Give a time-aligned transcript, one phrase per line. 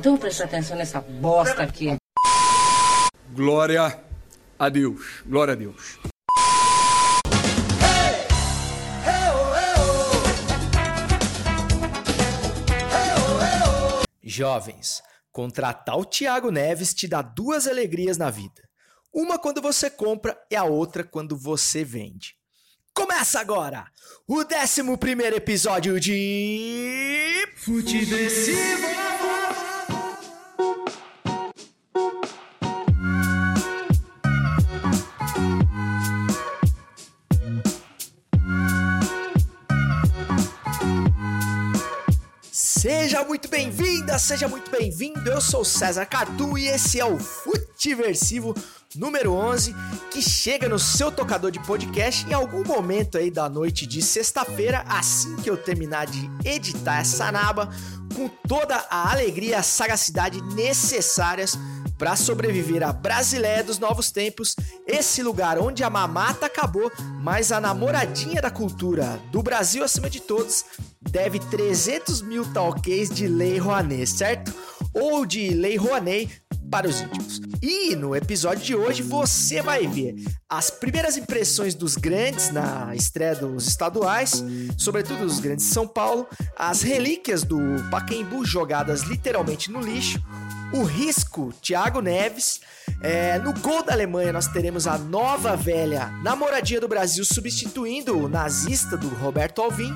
[0.00, 1.94] Então presta atenção nessa bosta aqui.
[3.34, 4.02] Glória
[4.58, 5.22] a Deus.
[5.26, 5.98] Glória a Deus.
[14.22, 18.62] Jovens, contratar o Thiago Neves te dá duas alegrias na vida.
[19.12, 22.36] Uma quando você compra e a outra quando você vende.
[22.94, 23.84] Começa agora
[24.26, 27.46] o 11 episódio de.
[27.58, 29.09] Futeversivo!
[42.80, 45.30] Seja muito bem-vinda, seja muito bem-vindo.
[45.30, 48.54] Eu sou César Cartu e esse é o Futiversivo
[48.96, 49.76] número 11,
[50.10, 54.82] que chega no seu tocador de podcast em algum momento aí da noite de sexta-feira,
[54.88, 57.68] assim que eu terminar de editar essa naba,
[58.16, 61.58] com toda a alegria e a sagacidade necessárias
[62.00, 64.56] para sobreviver à Brasileia dos novos tempos,
[64.86, 70.18] esse lugar onde a mamata acabou, mas a namoradinha da cultura do Brasil acima de
[70.18, 70.64] todos
[70.98, 74.50] deve 300 mil talquês de Lei Rouanet, certo?
[74.94, 76.40] Ou de Lei Rouanet
[76.70, 77.42] para os íntimos.
[77.60, 80.14] E no episódio de hoje você vai ver
[80.48, 84.42] as primeiras impressões dos grandes na estreia dos estaduais,
[84.78, 87.58] sobretudo dos grandes de São Paulo, as relíquias do
[87.90, 90.18] Pacaembu jogadas literalmente no lixo,
[90.72, 92.60] o risco Thiago Neves.
[93.02, 98.28] É, no gol da Alemanha nós teremos a nova velha namoradinha do Brasil substituindo o
[98.28, 99.94] nazista do Roberto Alvim.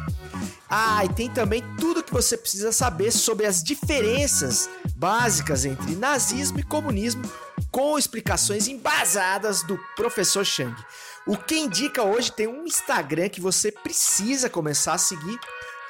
[0.69, 6.59] Ah, e tem também tudo que você precisa saber sobre as diferenças básicas entre nazismo
[6.59, 7.23] e comunismo,
[7.71, 10.75] com explicações embasadas do professor Chang.
[11.27, 15.39] O que indica hoje tem um Instagram que você precisa começar a seguir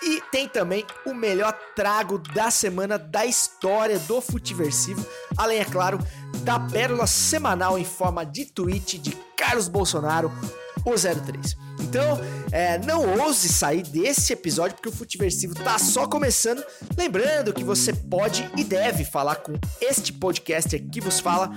[0.05, 5.05] e tem também o melhor trago da semana da história do Futiversivo,
[5.37, 5.99] além, é claro,
[6.43, 10.31] da pérola semanal em forma de tweet de Carlos Bolsonaro,
[10.85, 11.57] o 03.
[11.81, 12.21] Então,
[12.53, 16.63] é, não ouse sair desse episódio porque o Futiversivo tá só começando.
[16.97, 21.51] Lembrando que você pode e deve falar com este podcast aqui que vos fala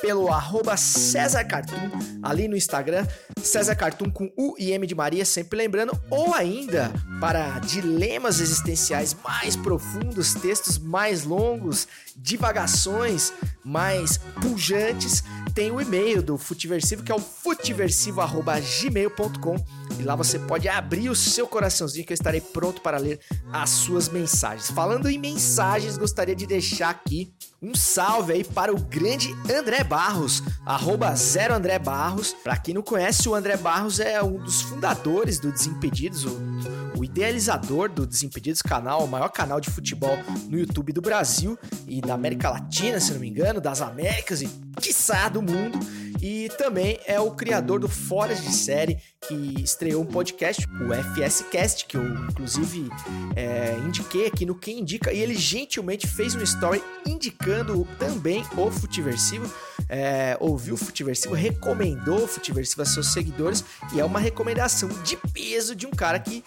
[0.00, 1.90] pelo arroba César Cartoon,
[2.22, 3.06] ali no Instagram,
[3.42, 9.16] César Cartoon com U e M de Maria, sempre lembrando, ou ainda para dilemas existenciais
[9.24, 13.32] mais profundos, textos mais longos, divagações
[13.64, 19.56] mais pujantes, tem o e-mail do Futiversivo, que é o futiversivo.gmail.com
[19.98, 23.20] e lá você pode abrir o seu coraçãozinho que eu estarei pronto para ler
[23.52, 24.70] as suas mensagens.
[24.70, 30.42] Falando em mensagens, gostaria de deixar aqui um salve aí para o grande André Barros,
[30.66, 32.34] arroba zero André Barros.
[32.44, 36.38] Para quem não conhece, o André Barros é um dos fundadores do Desimpedidos, o,
[36.98, 40.18] o idealizador do Desimpedidos canal, o maior canal de futebol
[40.48, 44.48] no YouTube do Brasil e da América Latina, se não me engano, das Américas e
[44.80, 45.78] quiçá do mundo.
[46.20, 51.44] E também é o criador do Fora de Série, que estreou um podcast, o FS
[51.50, 52.88] Cast, que eu inclusive
[53.34, 58.70] é, indiquei aqui no Quem Indica, e ele gentilmente fez um story indicando também o
[58.70, 59.52] Futiversivo.
[59.88, 65.16] É, ouviu o Futiversivo, recomendou o Futiversivo a seus seguidores, e é uma recomendação de
[65.32, 66.44] peso de um cara que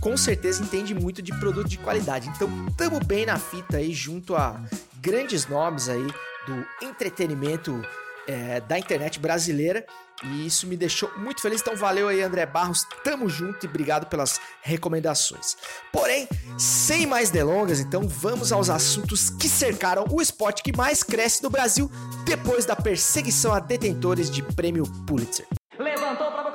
[0.00, 2.28] com certeza entende muito de produto de qualidade.
[2.28, 4.62] Então, tamo bem na fita aí, junto a
[5.00, 6.06] grandes nomes aí
[6.46, 7.82] do entretenimento
[8.28, 9.84] é, da internet brasileira.
[10.22, 11.60] E isso me deixou muito feliz.
[11.60, 12.84] Então, valeu aí, André Barros.
[13.04, 15.56] Tamo junto e obrigado pelas recomendações.
[15.92, 16.28] Porém,
[16.58, 21.50] sem mais delongas, então vamos aos assuntos que cercaram o esporte que mais cresce no
[21.50, 21.90] Brasil
[22.24, 25.46] depois da perseguição a detentores de prêmio Pulitzer.
[25.78, 26.47] Levantou pra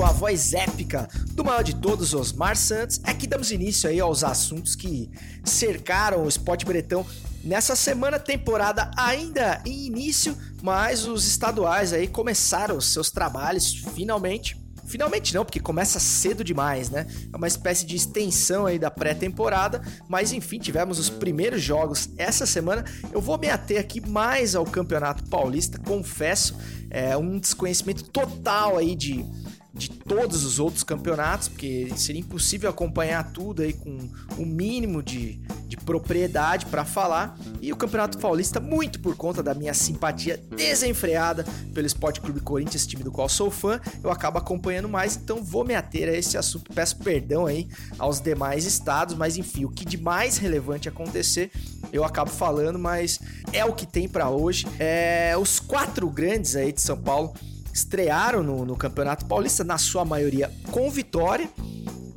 [0.00, 4.00] com a voz épica do maior de todos, Osmar Santos, é que damos início aí
[4.00, 5.10] aos assuntos que
[5.44, 7.04] cercaram o esporte bretão
[7.44, 14.58] nessa semana temporada ainda em início, mas os estaduais aí começaram seus trabalhos finalmente.
[14.86, 17.06] Finalmente não, porque começa cedo demais, né?
[17.30, 22.46] É uma espécie de extensão aí da pré-temporada, mas enfim, tivemos os primeiros jogos essa
[22.46, 22.84] semana.
[23.12, 26.56] Eu vou me ater aqui mais ao Campeonato Paulista, confesso,
[26.88, 29.24] é um desconhecimento total aí de
[29.80, 33.98] de todos os outros campeonatos, porque seria impossível acompanhar tudo aí com
[34.36, 37.38] o mínimo de, de propriedade para falar.
[37.62, 42.86] E o Campeonato Paulista, muito por conta da minha simpatia desenfreada pelo Esporte Clube Corinthians,
[42.86, 46.36] time do qual sou fã, eu acabo acompanhando mais, então vou me ater a esse
[46.36, 46.72] assunto.
[46.74, 47.66] Peço perdão aí
[47.98, 51.50] aos demais estados, mas enfim, o que de mais relevante acontecer,
[51.92, 53.18] eu acabo falando, mas
[53.52, 54.66] é o que tem para hoje.
[54.78, 57.32] É, os quatro grandes aí de São Paulo
[57.80, 61.48] estrearam no, no Campeonato Paulista, na sua maioria com vitória.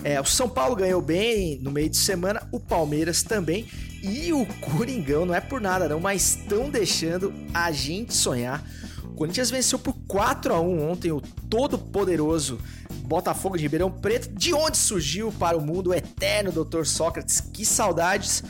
[0.04, 3.68] É, o São Paulo ganhou bem no meio de semana, o Palmeiras também.
[4.02, 8.62] E o Coringão, não é por nada não, mas estão deixando a gente sonhar.
[9.06, 12.60] O Corinthians venceu por 4 a 1 ontem o todo poderoso
[13.06, 14.30] Botafogo de Ribeirão Preto.
[14.34, 16.84] De onde surgiu para o mundo o eterno Dr.
[16.84, 17.40] Sócrates?
[17.40, 18.44] Que saudades!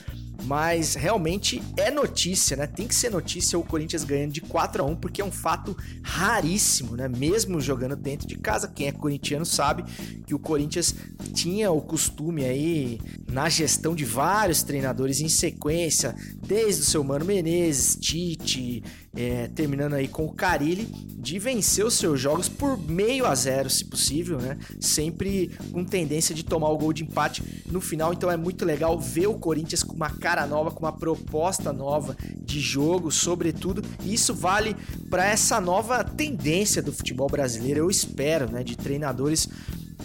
[0.46, 2.68] Mas realmente é notícia, né?
[2.68, 5.76] Tem que ser notícia o Corinthians ganhando de 4 a 1 porque é um fato
[6.02, 7.08] raríssimo, né?
[7.08, 9.84] Mesmo jogando dentro de casa, quem é corintiano sabe
[10.26, 10.96] que o Corinthians
[11.34, 16.16] tinha o costume aí na gestão de vários treinadores em sequência,
[16.46, 18.84] desde o seu Mano Menezes, Tite,
[19.16, 23.70] é, terminando aí com o Carilli, de vencer os seus jogos por meio a zero,
[23.70, 24.58] se possível, né?
[24.80, 28.12] Sempre com tendência de tomar o gol de empate no final.
[28.12, 32.18] Então é muito legal ver o Corinthians com uma cara nova, com uma proposta nova
[32.44, 33.84] de jogo, sobretudo.
[34.04, 34.76] E isso vale
[35.10, 38.64] para essa nova tendência do futebol brasileiro, eu espero, né?
[38.64, 39.48] De treinadores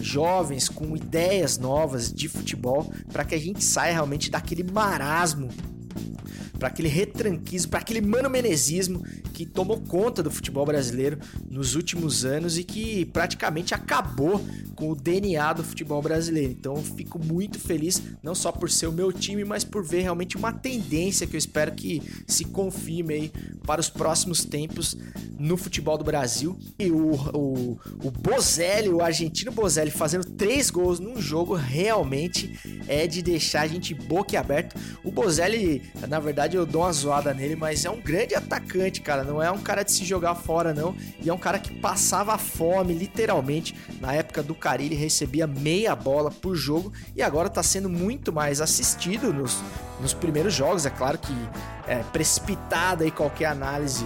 [0.01, 5.49] jovens com ideias novas de futebol para que a gente saia realmente daquele marasmo
[6.59, 9.03] para aquele retranquismo, para aquele mano menezismo
[9.33, 11.17] que tomou conta do futebol brasileiro
[11.49, 14.41] nos últimos anos e que praticamente acabou
[14.75, 16.51] com o DNA do futebol brasileiro.
[16.51, 20.01] Então eu fico muito feliz, não só por ser o meu time, mas por ver
[20.01, 23.31] realmente uma tendência que eu espero que se confirme aí
[23.65, 24.97] para os próximos tempos
[25.37, 26.57] no futebol do Brasil.
[26.77, 33.07] E o, o, o Bozelli, o argentino Bozelli, fazendo três gols num jogo realmente é
[33.07, 34.75] de deixar a gente boquiaberto.
[35.03, 39.23] O Bozelli, na verdade, eu dou uma zoada nele, mas é um grande atacante, cara.
[39.23, 40.95] Não é um cara de se jogar fora, não.
[41.21, 43.75] E é um cara que passava fome, literalmente.
[43.99, 48.61] Na época do Carilli, recebia meia bola por jogo e agora tá sendo muito mais
[48.61, 49.61] assistido nos,
[49.99, 50.85] nos primeiros jogos.
[50.85, 51.33] É claro que
[51.87, 54.05] é precipitada aí qualquer análise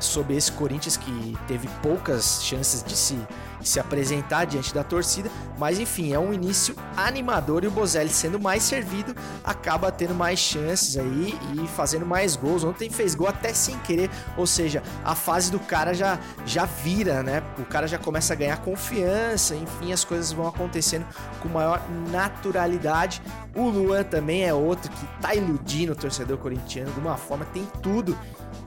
[0.00, 3.18] sobre esse Corinthians que teve poucas chances de se
[3.62, 8.40] se apresentar diante da torcida, mas enfim, é um início animador e o Bozelli sendo
[8.40, 9.14] mais servido
[9.44, 12.64] acaba tendo mais chances aí e fazendo mais gols.
[12.64, 17.22] Ontem fez gol até sem querer, ou seja, a fase do cara já já vira,
[17.22, 17.42] né?
[17.58, 21.06] O cara já começa a ganhar confiança, enfim, as coisas vão acontecendo
[21.40, 23.22] com maior naturalidade.
[23.54, 27.66] O Luan também é outro que tá iludindo o torcedor corintiano de uma forma, tem
[27.82, 28.16] tudo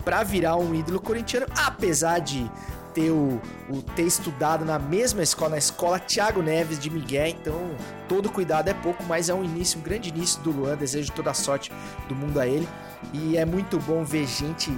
[0.03, 2.49] para virar um ídolo corintiano, apesar de
[2.93, 7.71] ter, o, o, ter estudado na mesma escola, na escola Thiago Neves de Miguel, então
[8.07, 11.31] todo cuidado é pouco, mas é um início, um grande início do Luan, desejo toda
[11.31, 11.71] a sorte
[12.07, 12.67] do mundo a ele.
[13.11, 14.71] E é muito bom ver gente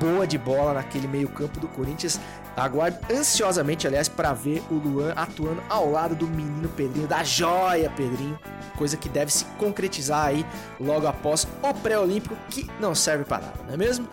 [0.00, 2.18] boa de bola naquele meio-campo do Corinthians.
[2.56, 7.88] Aguardo ansiosamente, aliás, para ver o Luan atuando ao lado do menino Pedrinho, da joia
[7.88, 8.36] Pedrinho,
[8.76, 10.44] coisa que deve se concretizar aí
[10.80, 14.08] logo após o pré-olímpico, que não serve para nada, não é mesmo?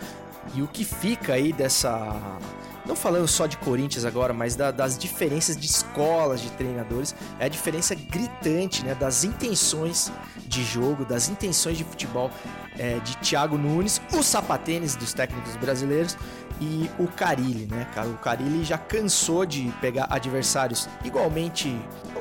[0.53, 2.39] E o que fica aí dessa.
[2.85, 7.45] Não falando só de Corinthians agora, mas da, das diferenças de escolas de treinadores, é
[7.45, 10.11] a diferença gritante né, das intenções
[10.45, 12.29] de jogo, das intenções de futebol
[12.77, 16.15] é, de Thiago Nunes, o sapatênis dos técnicos brasileiros
[16.61, 18.07] e o Carilli, né, cara?
[18.07, 21.75] O Carilli já cansou de pegar adversários igualmente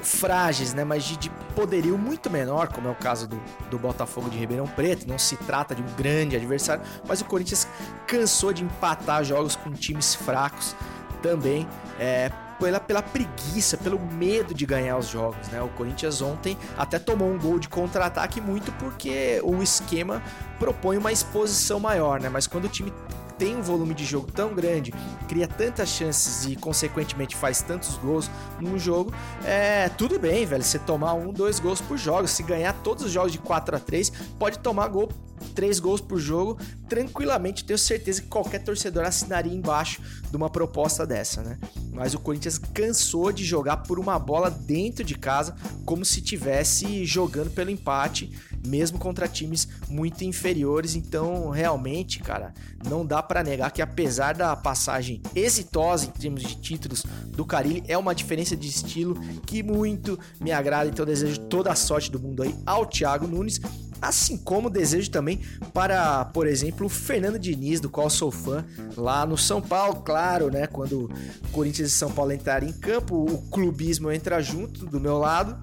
[0.04, 4.28] frágeis, né, mas de, de, poderio muito menor, como é o caso do, do Botafogo
[4.28, 5.06] de Ribeirão Preto.
[5.08, 7.66] Não se trata de um grande adversário, mas o Corinthians
[8.06, 10.74] cansou de empatar jogos com times fracos
[11.22, 11.66] também.
[11.98, 15.60] É, pela, pela preguiça, pelo medo de ganhar os jogos, né?
[15.60, 20.22] O Corinthians ontem até tomou um gol de contra-ataque muito porque o esquema
[20.58, 22.28] propõe uma exposição maior, né?
[22.28, 22.92] Mas quando o time
[23.38, 24.92] tem um volume de jogo tão grande,
[25.28, 29.12] cria tantas chances e, consequentemente, faz tantos gols num jogo,
[29.44, 30.62] é tudo bem, velho.
[30.62, 32.28] Você tomar um, dois gols por jogo.
[32.28, 35.08] Se ganhar todos os jogos de 4 a 3 pode tomar gol
[35.54, 40.00] três gols por jogo, tranquilamente tenho certeza que qualquer torcedor assinaria embaixo
[40.30, 41.58] de uma proposta dessa, né?
[41.92, 47.04] Mas o Corinthians cansou de jogar por uma bola dentro de casa, como se tivesse
[47.04, 48.32] jogando pelo empate,
[48.66, 50.94] mesmo contra times muito inferiores.
[50.94, 52.52] Então, realmente, cara,
[52.88, 57.84] não dá para negar que apesar da passagem exitosa em termos de títulos do Carilli,
[57.88, 59.14] é uma diferença de estilo
[59.46, 60.88] que muito me agrada.
[60.88, 63.60] Então, desejo toda a sorte do mundo aí ao Thiago Nunes
[64.04, 65.40] assim como desejo também
[65.72, 68.64] para, por exemplo, o Fernando Diniz, do qual sou fã,
[68.96, 70.66] lá no São Paulo, claro, né?
[70.66, 71.10] Quando
[71.52, 75.56] Corinthians e São Paulo entrarem em campo, o clubismo entra junto do meu lado.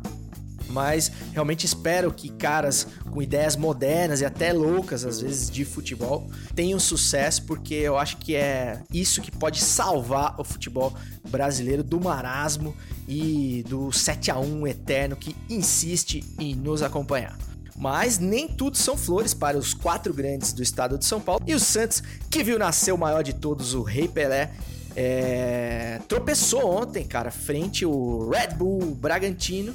[0.71, 6.29] Mas realmente espero que caras com ideias modernas e até loucas, às vezes, de futebol,
[6.55, 10.93] tenham sucesso, porque eu acho que é isso que pode salvar o futebol
[11.29, 12.75] brasileiro do marasmo
[13.07, 17.37] e do 7 a 1 eterno que insiste em nos acompanhar.
[17.75, 21.41] Mas nem tudo são flores para os quatro grandes do estado de São Paulo.
[21.47, 24.51] E o Santos, que viu nascer o maior de todos, o Rei Pelé,
[24.95, 25.99] é...
[26.07, 29.73] tropeçou ontem, cara, frente ao Red Bull Bragantino,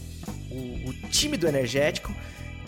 [0.57, 2.15] o, o time do Energético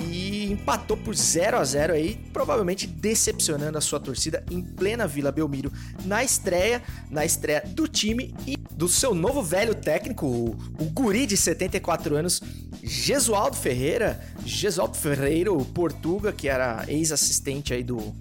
[0.00, 5.32] e empatou por 0 a 0 aí, provavelmente decepcionando a sua torcida em plena Vila
[5.32, 5.72] Belmiro
[6.04, 11.26] na estreia, na estreia do time e do seu novo velho técnico, o, o guri
[11.26, 12.40] de 74 anos,
[12.82, 18.14] Gesualdo Ferreira, Gesualdo Ferreiro Portuga, que era ex-assistente aí do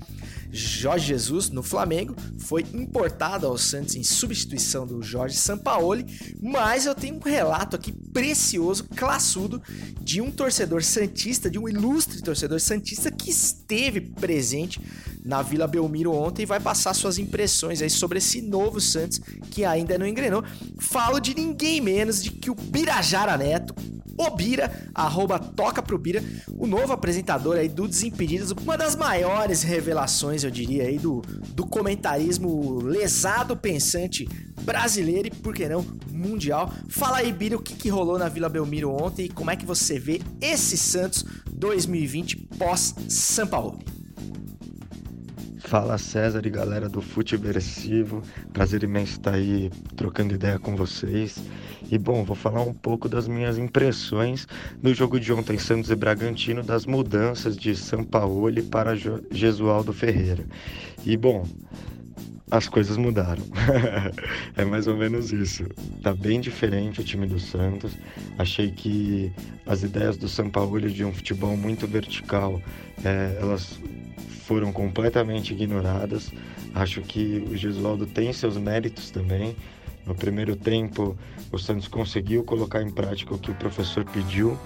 [0.52, 6.06] Jorge Jesus no Flamengo, foi importado ao Santos em substituição do Jorge Sampaoli,
[6.42, 9.62] mas eu tenho um relato aqui precioso, classudo,
[10.02, 14.80] de um torcedor santista, de um ilustre torcedor santista que esteve presente
[15.24, 19.20] na Vila Belmiro ontem e vai passar suas impressões aí sobre esse novo Santos
[19.52, 20.44] que ainda não engrenou.
[20.80, 23.76] Falo de ninguém menos de que o Birajara Neto,
[24.18, 26.24] o Bira, arroba Toca Pro Bira,
[26.58, 31.66] o novo apresentador aí do Desimpedidos, uma das maiores revelações, eu diria, aí do, do
[31.66, 34.28] comentarismo lesado pensante
[34.62, 36.74] brasileiro e, por que não, mundial.
[36.90, 39.66] Fala aí, Bira, o que, que rolou na Vila Belmiro ontem e como é que
[39.66, 43.80] você vê esse Santos 2020 pós-São Paulo?
[45.68, 51.44] Fala César e galera do Futeversivo, prazer imenso estar aí trocando ideia com vocês.
[51.92, 54.48] E bom, vou falar um pouco das minhas impressões
[54.82, 58.96] no jogo de ontem Santos e Bragantino, das mudanças de Sampaoli para
[59.30, 60.46] Jesualdo Ferreira.
[61.06, 61.46] E bom,
[62.50, 63.44] as coisas mudaram.
[64.56, 65.66] é mais ou menos isso.
[66.02, 67.92] Tá bem diferente o time do Santos.
[68.38, 69.34] Achei que
[69.66, 72.62] as ideias do Sampaoli de um futebol muito vertical,
[73.04, 73.78] é, elas
[74.48, 76.32] foram completamente ignoradas.
[76.74, 79.56] Acho que o Gesualdo tem seus méritos também.
[80.06, 81.18] No primeiro tempo,
[81.52, 84.58] o Santos conseguiu colocar em prática o que o professor pediu,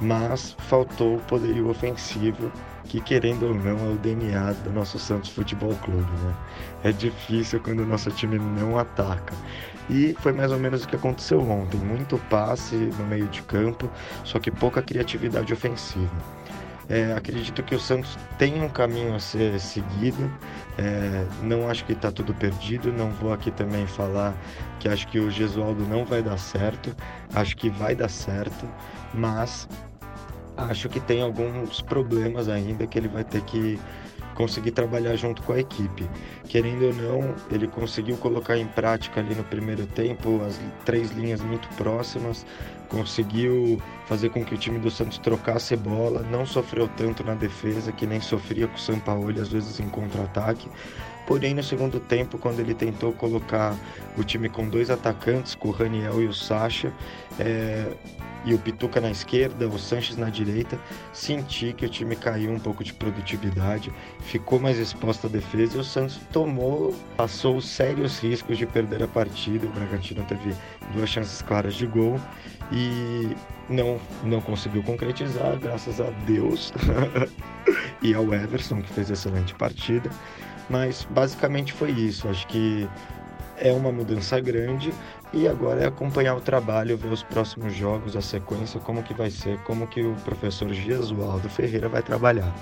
[0.00, 2.50] mas faltou o poderio ofensivo,
[2.86, 6.00] que querendo ou não é o DNA do nosso Santos Futebol Clube.
[6.00, 6.34] Né?
[6.84, 9.34] É difícil quando o nosso time não ataca.
[9.90, 13.90] E foi mais ou menos o que aconteceu ontem: muito passe no meio de campo,
[14.24, 16.39] só que pouca criatividade ofensiva.
[16.90, 20.28] É, acredito que o Santos tem um caminho a ser seguido.
[20.76, 22.92] É, não acho que está tudo perdido.
[22.92, 24.34] Não vou aqui também falar
[24.80, 26.94] que acho que o Gesualdo não vai dar certo.
[27.32, 28.68] Acho que vai dar certo,
[29.14, 29.68] mas
[30.56, 33.78] acho que tem alguns problemas ainda que ele vai ter que
[34.40, 36.08] conseguir trabalhar junto com a equipe.
[36.48, 41.42] Querendo ou não, ele conseguiu colocar em prática ali no primeiro tempo as três linhas
[41.42, 42.46] muito próximas,
[42.88, 47.92] conseguiu fazer com que o time do Santos trocasse bola, não sofreu tanto na defesa
[47.92, 50.68] que nem sofria com o Sampaoli às vezes em contra-ataque.
[51.30, 53.78] Porém, no segundo tempo, quando ele tentou colocar
[54.18, 56.92] o time com dois atacantes, com o Raniel e o Sacha,
[57.38, 57.86] é,
[58.44, 60.76] e o Pituca na esquerda, o Sanches na direita,
[61.12, 65.80] senti que o time caiu um pouco de produtividade, ficou mais exposto à defesa e
[65.80, 69.68] o Santos tomou, passou sérios riscos de perder a partida.
[69.68, 70.52] O Bragantino teve
[70.92, 72.18] duas chances claras de gol
[72.72, 73.36] e
[73.68, 76.72] não, não conseguiu concretizar, graças a Deus
[78.02, 80.10] e ao Everson, que fez excelente partida.
[80.70, 82.28] Mas basicamente foi isso.
[82.28, 82.88] Acho que
[83.58, 84.94] é uma mudança grande
[85.32, 89.30] e agora é acompanhar o trabalho, ver os próximos jogos, a sequência, como que vai
[89.30, 92.54] ser, como que o professor Gesualdo Ferreira vai trabalhar.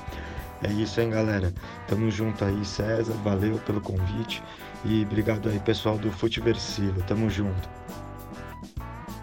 [0.62, 1.52] É isso, hein, galera?
[1.86, 3.12] Tamo junto aí, César.
[3.22, 4.42] Valeu pelo convite
[4.84, 7.00] e obrigado aí, pessoal do Futeversivo.
[7.02, 7.68] Tamo junto.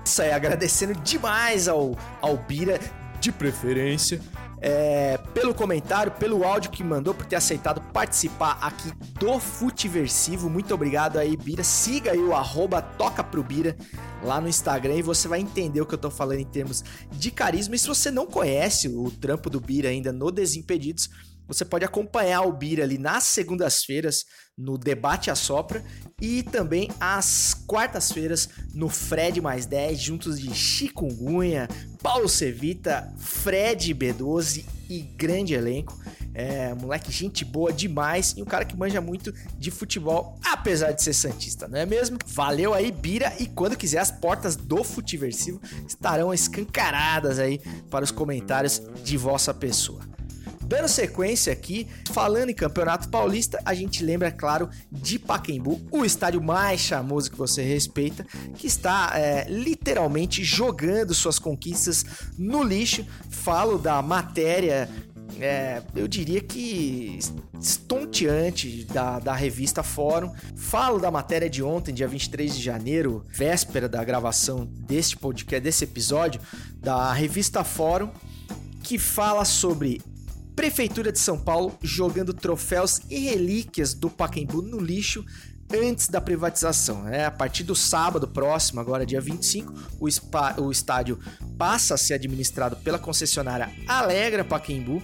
[0.06, 2.80] Isso aí, agradecendo demais ao, ao Bira,
[3.20, 4.22] de preferência,
[4.68, 10.50] é, pelo comentário, pelo áudio que mandou, por ter aceitado participar aqui do Futiversivo.
[10.50, 11.64] Muito obrigado aí, Bira.
[11.64, 13.78] Siga aí o arroba Toca Pro Bira
[14.24, 17.30] lá no Instagram e você vai entender o que eu tô falando em termos de
[17.30, 17.76] carisma.
[17.76, 21.12] E se você não conhece o trampo do Bira ainda no Desimpedidos,
[21.48, 24.26] você pode acompanhar o Bira ali nas segundas-feiras
[24.58, 25.84] no Debate a Sopra
[26.22, 31.68] e também às quartas-feiras no Fred mais 10, juntos de Chikungunya,
[32.02, 36.00] Paulo Cevita, Fred B12 e grande elenco.
[36.34, 41.02] É, moleque, gente boa demais e um cara que manja muito de futebol, apesar de
[41.02, 42.18] ser Santista, não é mesmo?
[42.26, 47.60] Valeu aí, Bira, e quando quiser, as portas do Futiversivo estarão escancaradas aí
[47.90, 50.02] para os comentários de vossa pessoa.
[50.68, 56.42] Dando sequência aqui, falando em Campeonato Paulista, a gente lembra, claro, de Pacaembu, o estádio
[56.42, 62.04] mais charmoso que você respeita, que está é, literalmente jogando suas conquistas
[62.38, 63.06] no lixo.
[63.30, 64.90] Falo da matéria
[65.40, 67.20] é, eu diria que
[67.60, 70.34] estonteante da, da revista Fórum.
[70.56, 75.84] Falo da matéria de ontem, dia 23 de janeiro, véspera da gravação deste podcast, desse
[75.84, 76.40] episódio,
[76.78, 78.12] da revista Fórum,
[78.82, 80.02] que fala sobre
[80.56, 85.26] Prefeitura de São Paulo jogando troféus e relíquias do Pacaembu no lixo
[85.70, 87.08] antes da privatização.
[87.10, 91.20] É, a partir do sábado próximo, agora dia 25, o, spa, o estádio
[91.58, 95.04] passa a ser administrado pela concessionária Alegra Pacaembu.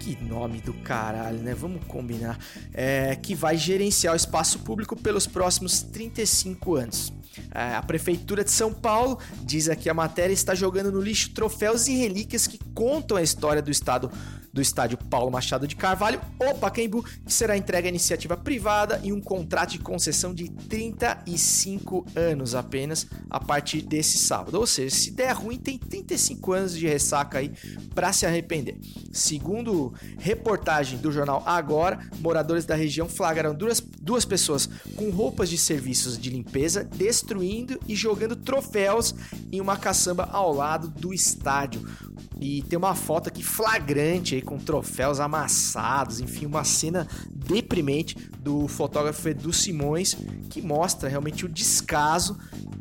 [0.00, 1.54] Que nome do caralho, né?
[1.54, 2.38] Vamos combinar.
[2.72, 7.12] É, que vai gerenciar o espaço público pelos próximos 35 anos.
[7.54, 11.86] É, a Prefeitura de São Paulo, diz aqui a matéria, está jogando no lixo troféus
[11.86, 14.10] e relíquias que contam a história do estado
[14.58, 19.12] do estádio Paulo Machado de Carvalho, o Pacaembu, que será entregue à iniciativa privada e
[19.12, 24.58] um contrato de concessão de 35 anos apenas a partir desse sábado.
[24.58, 27.52] Ou seja, se der ruim, tem 35 anos de ressaca aí
[27.94, 28.76] para se arrepender.
[29.12, 35.56] Segundo reportagem do jornal Agora, moradores da região flagraram duas, duas pessoas com roupas de
[35.56, 39.14] serviços de limpeza destruindo e jogando troféus
[39.52, 41.86] em uma caçamba ao lado do estádio.
[42.40, 48.66] E tem uma foto aqui flagrante aí com troféus amassados, enfim, uma cena deprimente do
[48.66, 50.16] fotógrafo Edu Simões
[50.48, 52.38] que mostra realmente o descaso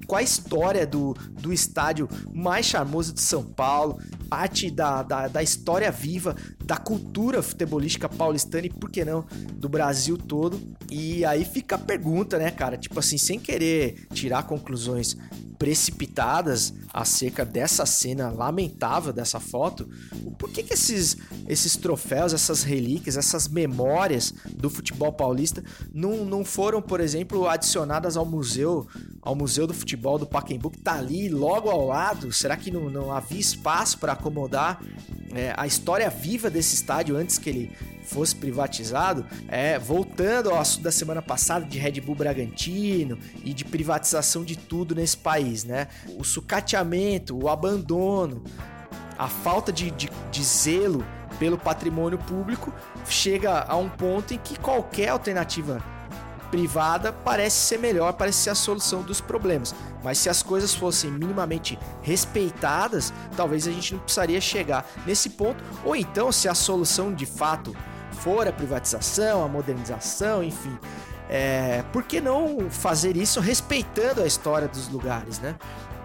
[0.07, 5.43] com a história do, do estádio mais charmoso de São Paulo, parte da, da, da
[5.43, 10.59] história viva da cultura futebolística paulistana e, por que não, do Brasil todo.
[10.91, 12.77] E aí fica a pergunta, né, cara?
[12.77, 15.15] Tipo assim, sem querer tirar conclusões
[15.57, 19.89] precipitadas acerca dessa cena lamentável dessa foto,
[20.37, 26.45] por que, que esses, esses troféus, essas relíquias, essas memórias do futebol paulista não, não
[26.45, 28.87] foram, por exemplo, adicionadas ao museu,
[29.21, 32.31] ao museu do futebol do Pacaembu que tá ali logo ao lado?
[32.31, 34.79] Será que não, não havia espaço para acomodar
[35.33, 37.71] é, a história viva desse estádio antes que ele
[38.03, 43.63] fosse privatizado, é, voltando ao assunto da semana passada de Red Bull Bragantino e de
[43.63, 45.87] privatização de tudo nesse país, né?
[46.17, 48.43] O sucateamento, o abandono,
[49.17, 51.05] a falta de, de, de zelo
[51.37, 52.73] pelo patrimônio público
[53.07, 55.83] chega a um ponto em que qualquer alternativa
[56.49, 59.73] privada parece ser melhor, parece ser a solução dos problemas.
[60.03, 65.63] Mas se as coisas fossem minimamente respeitadas, talvez a gente não precisaria chegar nesse ponto.
[65.83, 67.75] Ou então, se a solução de fato
[68.11, 70.77] for a privatização, a modernização, enfim.
[71.29, 75.55] É, por que não fazer isso respeitando a história dos lugares, né?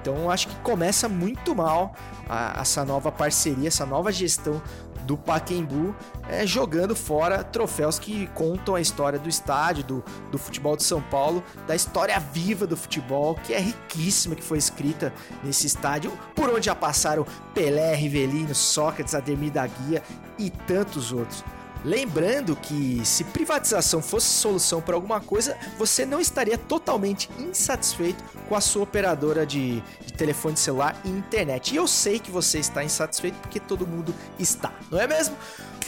[0.03, 1.95] Então acho que começa muito mal
[2.29, 4.61] a, essa nova parceria, essa nova gestão
[5.05, 5.95] do Paquembu
[6.29, 11.01] é, jogando fora troféus que contam a história do estádio, do, do futebol de São
[11.01, 15.13] Paulo, da história viva do futebol, que é riquíssima, que foi escrita
[15.43, 20.03] nesse estádio, por onde já passaram Pelé, Rivelino, Sócrates, Ademir da Guia
[20.39, 21.45] e tantos outros.
[21.85, 28.55] Lembrando que se privatização fosse solução para alguma coisa, você não estaria totalmente insatisfeito com
[28.55, 31.73] a sua operadora de, de, telefone celular e internet.
[31.73, 35.37] E eu sei que você está insatisfeito porque todo mundo está, não é mesmo?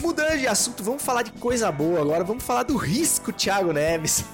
[0.01, 2.23] Mudando de assunto, vamos falar de coisa boa agora.
[2.23, 4.25] Vamos falar do risco Thiago Neves.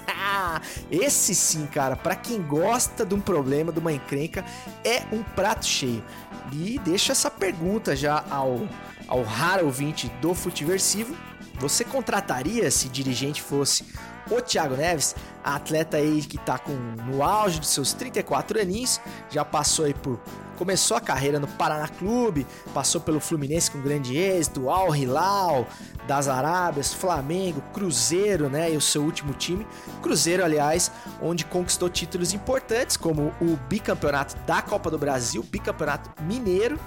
[0.90, 4.44] Esse sim, cara, para quem gosta de um problema, de uma encrenca,
[4.84, 6.04] é um prato cheio.
[6.52, 8.66] E deixa essa pergunta já ao,
[9.06, 11.14] ao raro ouvinte do Futiversivo
[11.58, 13.84] você contrataria se dirigente fosse
[14.30, 19.44] o Thiago Neves, atleta aí que tá com no auge dos seus 34 aninhos, já
[19.44, 20.20] passou aí por
[20.56, 25.66] começou a carreira no Paraná Clube, passou pelo Fluminense com grande êxito, Al Hilal
[26.06, 29.66] das Arábias, Flamengo, Cruzeiro, né, e o seu último time,
[30.00, 36.78] Cruzeiro, aliás, onde conquistou títulos importantes como o bicampeonato da Copa do Brasil, bicampeonato mineiro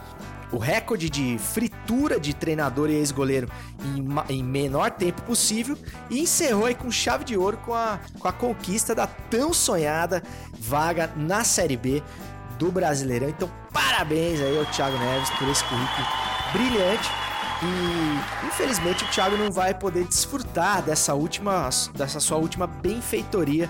[0.52, 3.50] o recorde de fritura de treinador e ex-goleiro
[3.84, 5.78] em, em, menor tempo possível
[6.10, 10.24] e encerrou aí com chave de ouro com a, com a conquista da tão sonhada
[10.60, 12.04] vaga na Série B
[12.58, 13.30] do Brasileirão.
[13.30, 16.08] Então, parabéns aí ao Thiago Neves por esse currículo
[16.54, 17.10] brilhante.
[17.64, 23.70] E infelizmente o Thiago não vai poder desfrutar dessa última, dessa sua última benfeitoria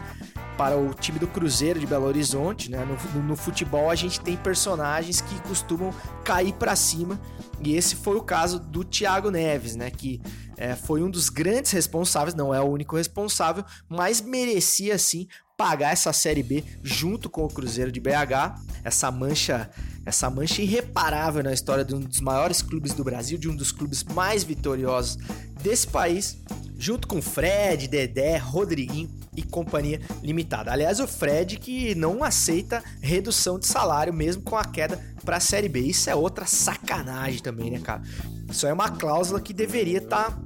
[0.57, 2.85] para o time do Cruzeiro de Belo Horizonte, né?
[2.85, 7.19] No, no, no futebol a gente tem personagens que costumam cair para cima
[7.61, 9.89] e esse foi o caso do Thiago Neves, né?
[9.89, 10.21] Que
[10.57, 15.91] é, foi um dos grandes responsáveis, não é o único responsável, mas merecia sim pagar
[15.91, 19.69] essa Série B junto com o Cruzeiro de BH, essa mancha
[20.05, 23.71] essa mancha irreparável na história de um dos maiores clubes do Brasil, de um dos
[23.71, 25.17] clubes mais vitoriosos
[25.61, 26.37] desse país,
[26.77, 30.71] junto com Fred, Dedé, Rodriguinho e companhia limitada.
[30.71, 35.39] Aliás, o Fred que não aceita redução de salário mesmo com a queda para a
[35.39, 35.79] Série B.
[35.79, 38.03] Isso é outra sacanagem também, né, cara?
[38.49, 40.39] Isso é uma cláusula que deveria estar tá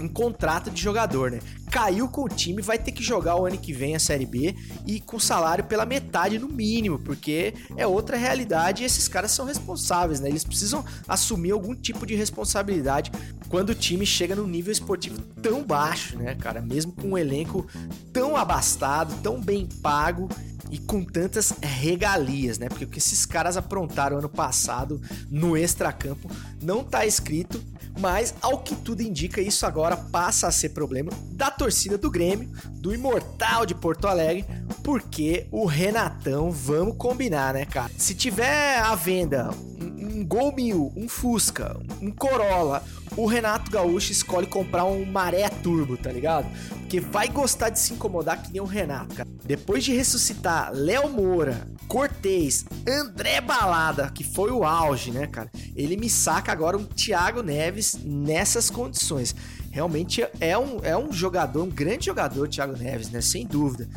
[0.00, 1.38] em contrato de jogador, né?
[1.76, 4.56] Caiu com o time, vai ter que jogar o ano que vem a Série B
[4.86, 9.44] e com salário pela metade no mínimo, porque é outra realidade e esses caras são
[9.44, 10.30] responsáveis, né?
[10.30, 13.12] Eles precisam assumir algum tipo de responsabilidade
[13.50, 16.62] quando o time chega num nível esportivo tão baixo, né, cara?
[16.62, 17.66] Mesmo com um elenco
[18.10, 20.30] tão abastado, tão bem pago
[20.70, 22.70] e com tantas regalias, né?
[22.70, 24.98] Porque o que esses caras aprontaram ano passado
[25.30, 26.30] no extracampo
[26.62, 27.62] não tá escrito,
[27.98, 32.50] mas ao que tudo indica, isso agora passa a ser problema da torcida do Grêmio,
[32.72, 34.44] do Imortal de Porto Alegre,
[34.82, 37.90] porque o Renatão, vamos combinar, né, cara?
[37.96, 42.82] Se tiver à venda um, um Gol Mil, um Fusca, um Corolla,
[43.16, 46.46] o Renato Gaúcho escolhe comprar um Maré Turbo, tá ligado?
[46.68, 49.28] Porque vai gostar de se incomodar que nem o Renato, cara.
[49.44, 55.50] Depois de ressuscitar Léo Moura, Cortez, André Balada, que foi o auge, né, cara?
[55.74, 59.34] Ele me saca agora um Thiago Neves nessas condições.
[59.70, 63.20] Realmente é um, é um jogador, um grande jogador, Thiago Neves, né?
[63.20, 63.88] Sem dúvida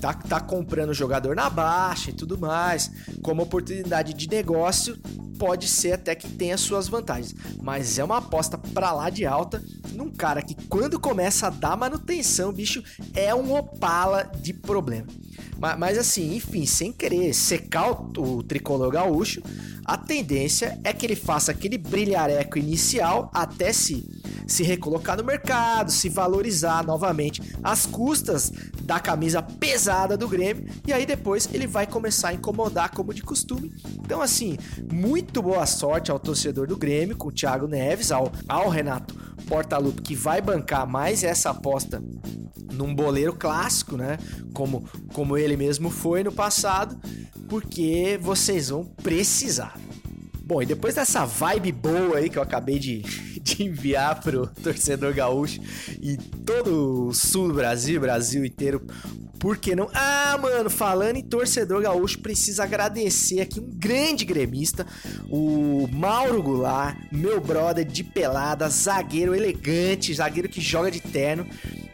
[0.00, 2.90] tá, tá comprando jogador na baixa e tudo mais,
[3.22, 4.96] como oportunidade de negócio,
[5.38, 9.62] pode ser até que tenha suas vantagens, mas é uma aposta para lá de alta
[9.94, 12.82] num cara que quando começa a dar manutenção, bicho,
[13.14, 15.06] é um opala de problema.
[15.58, 19.42] Mas, mas assim, enfim, sem querer secar o, o tricolor gaúcho,
[19.84, 24.06] a tendência é que ele faça aquele brilhareco inicial até se
[24.50, 28.52] se recolocar no mercado, se valorizar novamente às custas
[28.90, 33.22] da camisa pesada do Grêmio e aí depois ele vai começar a incomodar como de
[33.22, 33.72] costume.
[34.04, 34.58] Então assim,
[34.92, 39.14] muito boa sorte ao torcedor do Grêmio com o Thiago Neves, ao, ao Renato
[39.46, 42.02] Portaluppi que vai bancar mais essa aposta
[42.72, 44.18] num boleiro clássico, né?
[44.52, 47.00] Como, como ele mesmo foi no passado,
[47.48, 49.78] porque vocês vão precisar.
[50.50, 53.02] Bom, e depois dessa vibe boa aí que eu acabei de,
[53.40, 55.60] de enviar pro torcedor gaúcho
[56.02, 58.84] e todo o sul do Brasil, Brasil inteiro,
[59.38, 59.88] por que não?
[59.94, 64.84] Ah, mano, falando em torcedor gaúcho, precisa agradecer aqui um grande gremista,
[65.30, 71.46] o Mauro Goulart, meu brother de pelada, zagueiro elegante, zagueiro que joga de terno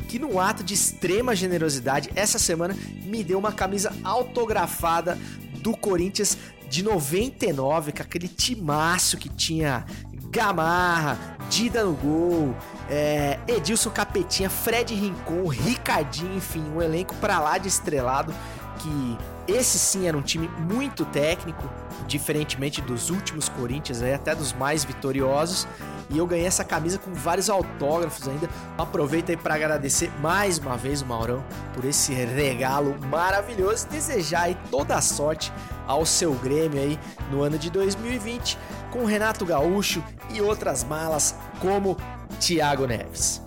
[0.08, 5.18] que num ato de extrema generosidade, essa semana me deu uma camisa autografada
[5.66, 6.38] do Corinthians
[6.68, 9.85] de 99, com aquele timaço que tinha
[10.31, 12.55] Gamarra, Dida no gol,
[12.90, 18.35] é, Edilson Capetinha, Fred Rincon, Ricardinho, enfim, um elenco para lá de estrelado
[18.79, 19.18] que
[19.52, 21.68] esse sim era um time muito técnico,
[22.07, 25.66] diferentemente dos últimos Corinthians, até dos mais vitoriosos.
[26.10, 28.48] E eu ganhei essa camisa com vários autógrafos ainda.
[28.78, 34.42] Aproveito aí para agradecer mais uma vez o Maurão por esse regalo maravilhoso e desejar
[34.42, 35.52] aí toda a sorte
[35.86, 36.98] ao seu Grêmio aí
[37.30, 38.58] no ano de 2020
[38.90, 41.96] com Renato Gaúcho e outras malas como
[42.40, 43.42] Thiago Neves.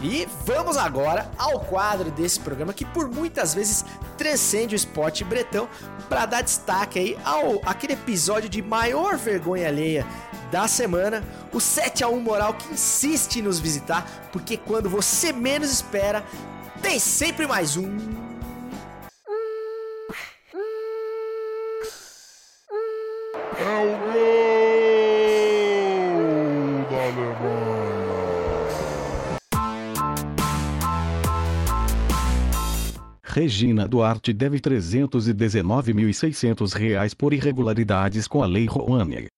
[0.00, 3.84] E vamos agora ao quadro desse programa que por muitas vezes
[4.16, 5.68] transcende o esporte bretão
[6.08, 10.06] para dar destaque aí ao aquele episódio de maior vergonha alheia
[10.50, 15.32] da semana, o 7 a 1 moral que insiste em nos visitar, porque quando você
[15.32, 16.24] menos espera,
[16.82, 18.28] tem sempre mais um
[33.38, 39.28] Regina Duarte deve 319.600 reais por irregularidades com a Lei Rouanet.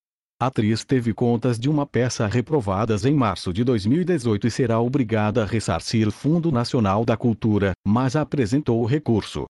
[0.43, 5.43] A atriz teve contas de uma peça reprovadas em março de 2018 e será obrigada
[5.43, 9.45] a ressarcir o Fundo Nacional da Cultura, mas apresentou o recurso.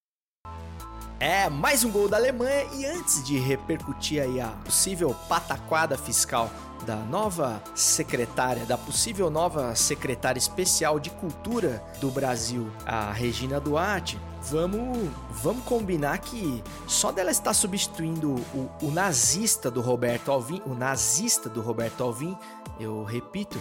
[1.21, 6.51] É, mais um gol da Alemanha e antes de repercutir aí a possível pataquada fiscal
[6.87, 14.19] da nova secretária, da possível nova secretária especial de cultura do Brasil, a Regina Duarte,
[14.45, 20.75] vamos, vamos combinar que só dela estar substituindo o, o nazista do Roberto Alvim, o
[20.75, 22.35] nazista do Roberto Alvim,
[22.81, 23.61] eu repito,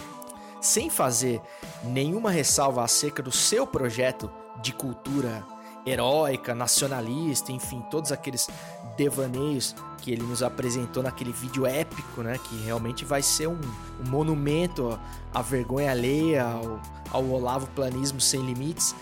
[0.62, 1.42] sem fazer
[1.84, 4.30] nenhuma ressalva acerca do seu projeto
[4.62, 5.44] de cultura
[5.86, 8.48] heróica, nacionalista, enfim, todos aqueles
[8.96, 12.38] devaneios que ele nos apresentou naquele vídeo épico, né?
[12.38, 13.60] Que realmente vai ser um,
[14.04, 14.98] um monumento
[15.32, 18.94] à vergonha alheia, ao, ao Olavo Planismo sem limites,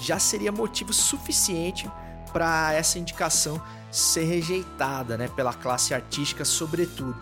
[0.00, 1.90] já seria motivo suficiente
[2.32, 7.16] para essa indicação ser rejeitada, né, pela classe artística sobretudo,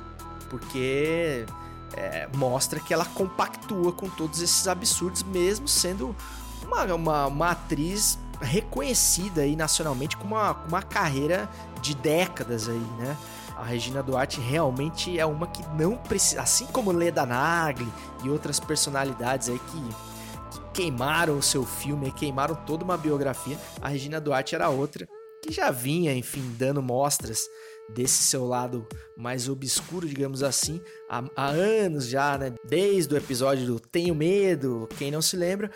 [0.50, 1.46] porque
[1.94, 6.14] é, mostra que ela compactua com todos esses absurdos, mesmo sendo
[6.62, 11.48] uma, uma, uma atriz reconhecida aí nacionalmente com uma, uma carreira
[11.80, 13.16] de décadas aí, né?
[13.56, 17.88] A Regina Duarte realmente é uma que não precisa, assim como Leda Nagli
[18.24, 23.88] e outras personalidades aí que, que queimaram o seu filme, queimaram toda uma biografia, a
[23.88, 25.08] Regina Duarte era outra
[25.42, 27.48] que já vinha, enfim, dando mostras
[27.88, 32.52] desse seu lado mais obscuro, digamos assim, há, há anos já, né?
[32.64, 35.70] Desde o episódio do Tenho Medo, quem não se lembra,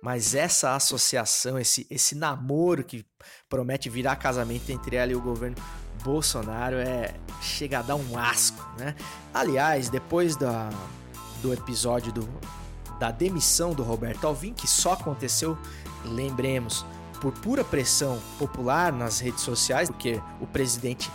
[0.00, 3.04] mas essa associação, esse, esse namoro que
[3.48, 5.56] promete virar casamento entre ela e o governo
[6.02, 8.94] Bolsonaro é chega a dar um asco, né?
[9.32, 10.70] Aliás, depois da,
[11.40, 12.28] do episódio do,
[12.98, 15.58] da demissão do Roberto Alvim, que só aconteceu,
[16.04, 16.84] lembremos,
[17.20, 21.10] por pura pressão popular nas redes sociais, porque o presidente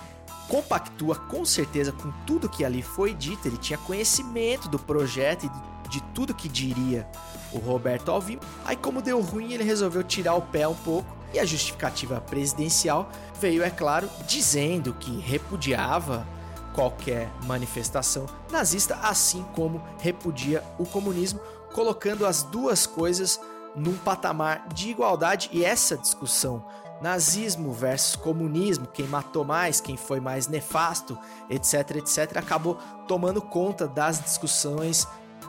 [0.48, 5.50] compactua com certeza com tudo que ali foi dito, ele tinha conhecimento do projeto e
[5.88, 7.08] de tudo que diria
[7.52, 8.40] o Roberto Alvim.
[8.66, 13.10] Aí, como deu ruim, ele resolveu tirar o pé um pouco e a justificativa presidencial
[13.40, 16.26] veio, é claro, dizendo que repudiava
[16.74, 21.40] qualquer manifestação nazista, assim como repudia o comunismo,
[21.74, 23.40] colocando as duas coisas
[23.76, 26.66] num patamar de igualdade e essa discussão
[27.02, 31.18] nazismo versus comunismo, quem matou mais, quem foi mais nefasto,
[31.50, 32.76] etc, etc, acabou
[33.08, 35.08] tomando conta das discussões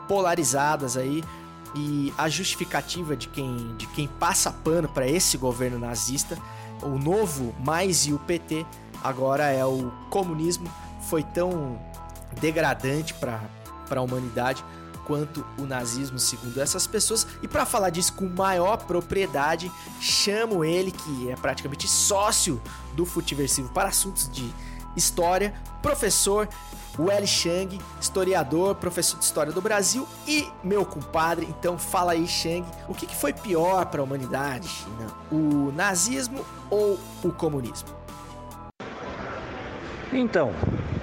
[0.09, 1.23] polarizadas aí
[1.75, 6.35] e a justificativa de quem, de quem passa pano para esse governo nazista,
[6.81, 8.65] o novo mais e o PT,
[9.03, 10.67] agora é o comunismo,
[11.07, 11.79] foi tão
[12.41, 13.39] degradante para
[13.91, 14.65] a humanidade
[15.05, 17.25] quanto o nazismo, segundo essas pessoas.
[17.41, 22.61] E para falar disso com maior propriedade, chamo ele, que é praticamente sócio
[22.93, 24.51] do Futiversivo para assuntos de
[24.95, 26.47] história, professor
[26.99, 31.47] Welly Chang, historiador, professor de história do Brasil e meu compadre.
[31.49, 35.07] Então fala aí, Chang, o que, foi pior para a humanidade, China?
[35.31, 37.87] O nazismo ou o comunismo?
[40.11, 40.51] Então,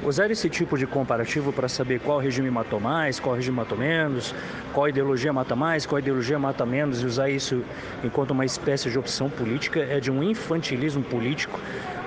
[0.03, 4.35] usar esse tipo de comparativo para saber qual regime matou mais, qual regime matou menos,
[4.75, 7.65] qual ideologia mata mais, qual ideologia mata menos, e usar isso
[8.03, 11.59] enquanto uma espécie de opção política é de um infantilismo político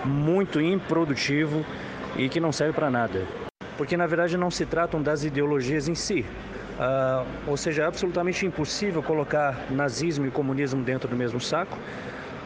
[0.06, 1.66] muito improdutivo
[2.18, 3.26] e que não serve para nada
[3.80, 6.26] porque na verdade não se tratam das ideologias em si.
[6.80, 11.78] Uh, ou seja, é absolutamente impossível colocar nazismo e comunismo dentro do mesmo saco,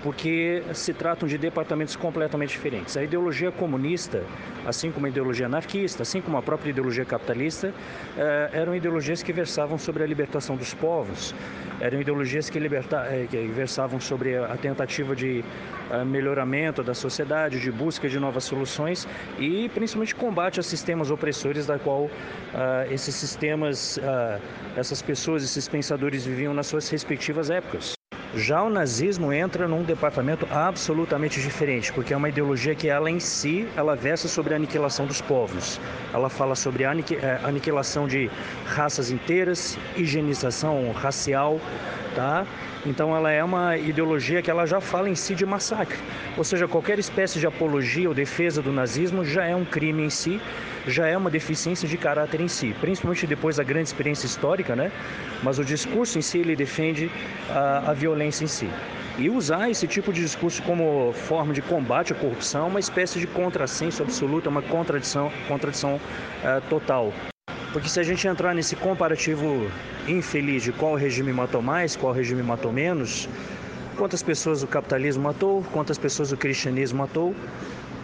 [0.04, 2.98] porque se tratam de departamentos completamente diferentes.
[2.98, 4.22] A ideologia comunista,
[4.68, 7.74] assim como a ideologia anarquista, assim como a própria ideologia capitalista,
[8.18, 11.34] eh, eram ideologias que versavam sobre a libertação dos povos,
[11.80, 15.44] eram ideologias que, liberta, eh, que versavam sobre a tentativa de
[15.90, 19.08] eh, melhoramento da sociedade, de busca de novas soluções
[19.40, 22.10] e principalmente combate a sistemas opressores da qual
[22.90, 24.00] esses sistemas,
[24.76, 28.03] essas pessoas, esses pensadores viviam nas suas respectivas épocas.
[28.36, 33.20] Já o nazismo entra num departamento absolutamente diferente, porque é uma ideologia que ela em
[33.20, 35.80] si, ela versa sobre a aniquilação dos povos.
[36.12, 38.32] Ela fala sobre a eh, aniquilação de
[38.66, 41.62] raças inteiras, higienização racial,
[42.16, 42.44] tá?
[42.88, 46.00] Então ela é uma ideologia que ela já fala em si de massacre.
[46.36, 50.10] Ou seja, qualquer espécie de apologia ou defesa do nazismo já é um crime em
[50.10, 50.42] si
[50.88, 54.92] já é uma deficiência de caráter em si, principalmente depois da grande experiência histórica, né?
[55.42, 57.12] Mas o discurso em si ele defende
[57.50, 58.70] a, a violência em si.
[59.18, 63.20] E usar esse tipo de discurso como forma de combate à corrupção é uma espécie
[63.20, 67.14] de contrassenso absoluto, é uma contradição, contradição uh, total.
[67.72, 69.70] Porque se a gente entrar nesse comparativo
[70.08, 73.30] infeliz de qual regime matou mais, qual regime matou menos,
[73.98, 77.36] quantas pessoas o capitalismo matou, quantas pessoas o cristianismo matou,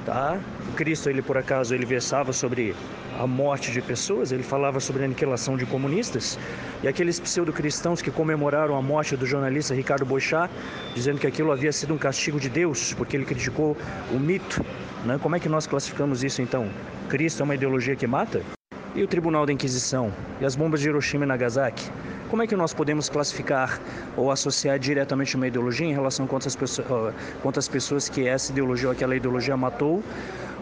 [0.06, 0.40] tá?
[0.70, 2.76] O Cristo, ele por acaso, ele versava sobre
[3.20, 6.40] a morte de pessoas, ele falava sobre a aniquilação de comunistas,
[6.82, 10.50] e aqueles pseudo-cristãos que comemoraram a morte do jornalista Ricardo Boixá,
[10.96, 13.76] dizendo que aquilo havia sido um castigo de Deus, porque ele criticou
[14.12, 14.66] o mito,
[15.06, 15.20] né?
[15.22, 16.70] Como é que nós classificamos isso então?
[17.10, 18.42] Cristo é uma ideologia que mata?
[18.96, 20.12] E o Tribunal da Inquisição?
[20.40, 21.92] E as bombas de Hiroshima e Nagasaki?
[22.30, 23.82] Como é que nós podemos classificar
[24.16, 28.88] ou associar diretamente uma ideologia em relação a quantas pessoas, quantas pessoas que essa ideologia
[28.88, 30.04] ou aquela ideologia matou,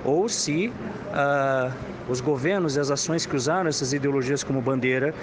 [0.04, 1.72] ou se uh,
[2.10, 5.14] os governos e as ações que usaram essas ideologias como bandeira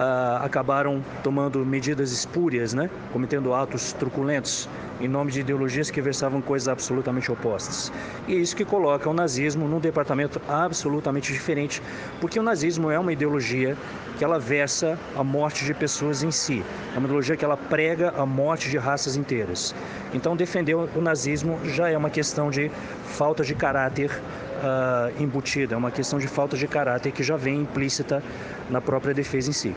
[0.00, 2.88] ah, acabaram tomando medidas espúrias, né?
[3.12, 4.68] cometendo atos truculentos
[5.00, 7.92] em nome de ideologias que versavam coisas absolutamente opostas.
[8.28, 11.82] E é isso que coloca o nazismo num departamento absolutamente diferente,
[12.20, 13.76] porque o nazismo é uma ideologia
[14.16, 16.64] que ela versa a morte de pessoas em si.
[16.94, 19.74] É uma ideologia que ela prega a morte de raças inteiras.
[20.14, 22.70] Então defender o nazismo já é uma questão de
[23.04, 27.62] falta de caráter uh, embutida, é uma questão de falta de caráter que já vem
[27.62, 28.22] implícita
[28.70, 29.74] na própria defesa em si.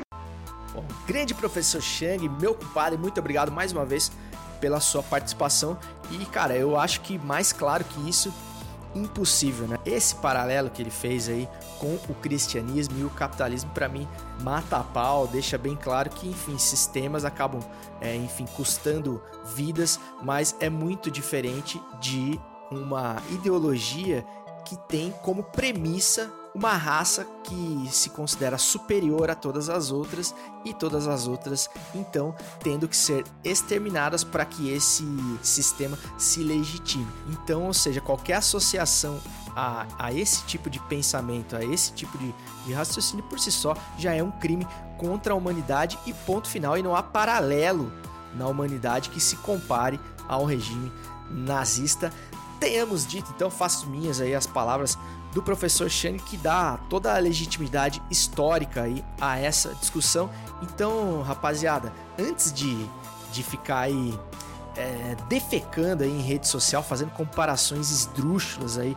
[0.74, 4.12] Bom, grande professor Chang, meu culpado, e muito obrigado mais uma vez
[4.60, 5.78] pela sua participação.
[6.12, 8.34] E, cara, eu acho que mais claro que isso,
[8.96, 9.78] impossível, né?
[9.86, 11.48] Esse paralelo que ele fez aí
[11.80, 14.08] com o cristianismo e o capitalismo, para mim,
[14.41, 17.62] mata a pau, deixa bem claro que, enfim, sistemas acabam,
[18.00, 19.22] é, enfim, custando
[19.56, 22.39] vidas, mas é muito diferente de
[22.72, 24.26] uma ideologia
[24.66, 30.74] que tem como premissa uma raça que se considera superior a todas as outras e
[30.74, 35.06] todas as outras então tendo que ser exterminadas para que esse
[35.42, 37.08] sistema se legitime.
[37.30, 39.20] Então, ou seja, qualquer associação
[39.56, 42.34] a, a esse tipo de pensamento, a esse tipo de,
[42.66, 46.78] de raciocínio por si só já é um crime contra a humanidade e ponto final.
[46.78, 47.92] E não há paralelo
[48.36, 50.92] na humanidade que se compare ao regime
[51.30, 52.12] nazista.
[52.62, 54.95] Tenhamos dito, então faço minhas aí as palavras
[55.34, 60.30] do professor Chang que dá toda a legitimidade histórica aí a essa discussão.
[60.62, 62.78] Então, rapaziada, antes de,
[63.32, 64.13] de ficar aí
[64.78, 68.95] é, defecando aí em rede social, fazendo comparações esdrúxulas aí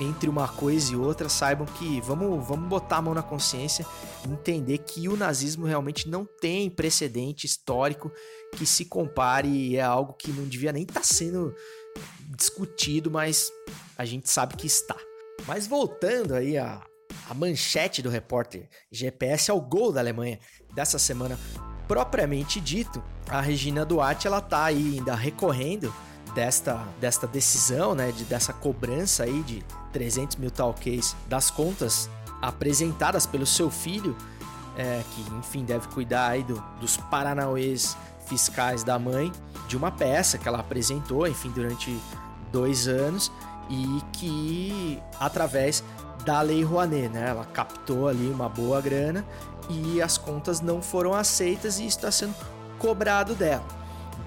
[0.00, 3.84] entre uma coisa e outra, saibam que vamos, vamos botar a mão na consciência
[4.24, 8.10] e entender que o nazismo realmente não tem precedente histórico
[8.56, 11.52] que se compare e é algo que não devia nem estar tá sendo
[12.36, 13.50] discutido, mas
[13.96, 14.96] a gente sabe que está.
[15.46, 16.80] Mas voltando aí a,
[17.28, 20.38] a manchete do repórter GPS ao gol da Alemanha
[20.74, 21.38] dessa semana
[21.88, 25.92] propriamente dito, a Regina Duarte ela tá aí ainda recorrendo
[26.34, 32.08] desta, desta decisão, né, de, dessa cobrança aí de 300 mil talquês das contas
[32.40, 34.16] apresentadas pelo seu filho,
[34.76, 37.96] é, que enfim deve cuidar aí do, dos paranauês
[38.30, 39.32] fiscais da mãe,
[39.66, 42.00] de uma peça que ela apresentou, enfim, durante
[42.52, 43.30] dois anos
[43.68, 45.82] e que através
[46.24, 47.30] da Lei Rouanet, né?
[47.30, 49.26] Ela captou ali uma boa grana
[49.68, 52.34] e as contas não foram aceitas e está sendo
[52.78, 53.64] cobrado dela.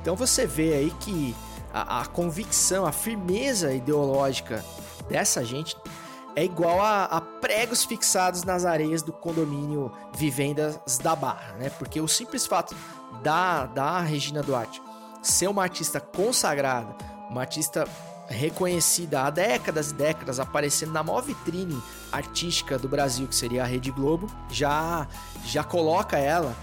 [0.01, 1.33] Então você vê aí que
[1.73, 4.63] a, a, convicção, a firmeza ideológica
[5.07, 5.77] dessa gente
[6.35, 11.69] é igual a, a, pregos fixados nas areias do condomínio Vivendas da Barra, né?
[11.69, 12.75] Porque o simples fato
[13.23, 14.81] da, da Regina Duarte
[15.21, 16.95] ser uma artista consagrada,
[17.29, 17.87] uma artista
[18.27, 21.81] reconhecida há décadas e décadas, aparecendo na maior vitrine
[22.11, 25.07] artística do Brasil, que seria a Rede Globo, já,
[25.45, 26.55] já coloca ela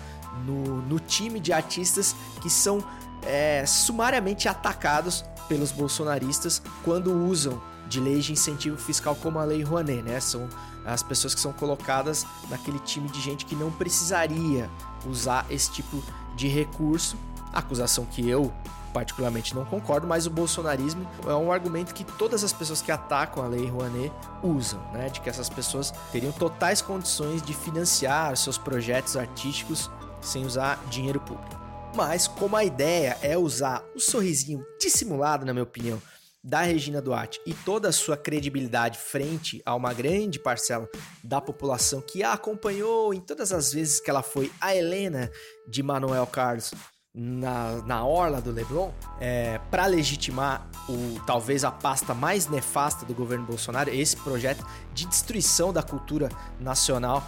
[0.44, 2.85] no, no time de artistas que são
[3.23, 9.62] é, sumariamente atacados pelos bolsonaristas quando usam de lei de incentivo fiscal como a Lei
[9.62, 10.20] Rouanet, né?
[10.20, 10.49] São
[10.87, 14.70] as pessoas que são colocadas naquele time de gente que não precisaria
[15.05, 17.16] usar esse tipo de recurso.
[17.53, 18.53] Acusação que eu
[18.93, 23.45] particularmente não concordo, mas o bolsonarismo é um argumento que todas as pessoas que atacam
[23.45, 24.12] a lei Rouanet
[24.43, 25.09] usam, né?
[25.09, 29.90] De que essas pessoas teriam totais condições de financiar seus projetos artísticos
[30.21, 31.59] sem usar dinheiro público.
[31.95, 36.01] Mas como a ideia é usar o sorrisinho dissimulado, na minha opinião,
[36.42, 40.88] da Regina Duarte e toda a sua credibilidade frente a uma grande parcela
[41.22, 45.31] da população que a acompanhou em todas as vezes que ela foi a Helena
[45.68, 46.72] de Manuel Carlos
[47.14, 53.12] na, na orla do Leblon é, para legitimar o talvez a pasta mais nefasta do
[53.12, 57.22] governo Bolsonaro, esse projeto de destruição da cultura nacional,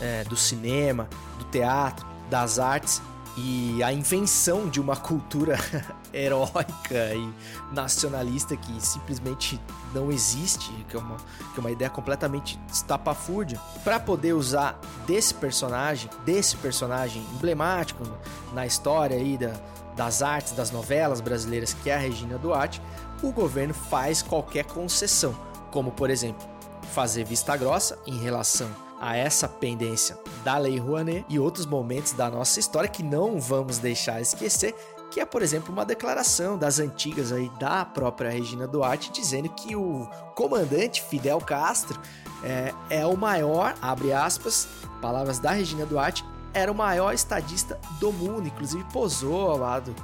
[0.00, 3.02] é, do cinema, do teatro, das artes
[3.36, 5.58] e a invenção de uma cultura
[6.14, 7.28] heróica e
[7.72, 9.60] nacionalista que simplesmente
[9.92, 15.34] não existe, que é uma, que é uma ideia completamente estapafúrdia, para poder usar desse
[15.34, 18.04] personagem, desse personagem emblemático
[18.52, 19.54] na história aí da,
[19.96, 22.80] das artes, das novelas brasileiras, que é a Regina Duarte,
[23.22, 25.34] o governo faz qualquer concessão,
[25.72, 26.46] como por exemplo,
[26.92, 32.30] fazer vista grossa em relação a essa pendência da Lei Rouanet e outros momentos da
[32.30, 34.74] nossa história que não vamos deixar esquecer,
[35.10, 39.76] que é, por exemplo, uma declaração das antigas aí da própria Regina Duarte dizendo que
[39.76, 42.00] o comandante Fidel Castro
[42.42, 44.66] é, é o maior, abre aspas,
[45.02, 49.94] palavras da Regina Duarte, era o maior estadista do mundo, inclusive posou ao lado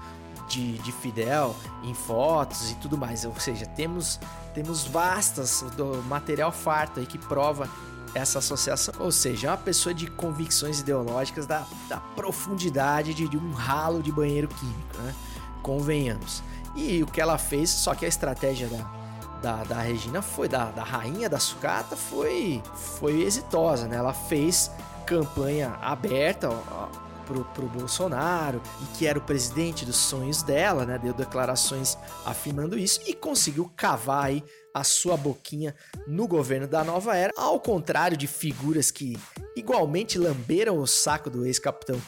[0.46, 3.24] de, de Fidel em fotos e tudo mais.
[3.24, 4.20] Ou seja, temos,
[4.52, 7.66] temos vastas do material farto aí que prova
[8.14, 8.94] essa associação.
[8.98, 14.02] Ou seja, é uma pessoa de convicções ideológicas da, da profundidade de, de um ralo
[14.02, 15.14] de banheiro químico, né?
[15.62, 16.42] Convenhamos.
[16.74, 19.00] E o que ela fez, só que a estratégia da,
[19.42, 23.96] da, da Regina foi, da, da rainha da sucata, foi, foi exitosa, né?
[23.96, 24.70] Ela fez
[25.06, 26.88] campanha aberta ó,
[27.30, 30.98] pro, pro Bolsonaro, e que era o presidente dos sonhos dela, né?
[30.98, 35.74] Deu declarações afirmando isso e conseguiu cavar aí a sua boquinha
[36.06, 39.16] no governo da nova era, ao contrário de figuras que
[39.56, 42.00] igualmente lamberam o saco do ex-capitão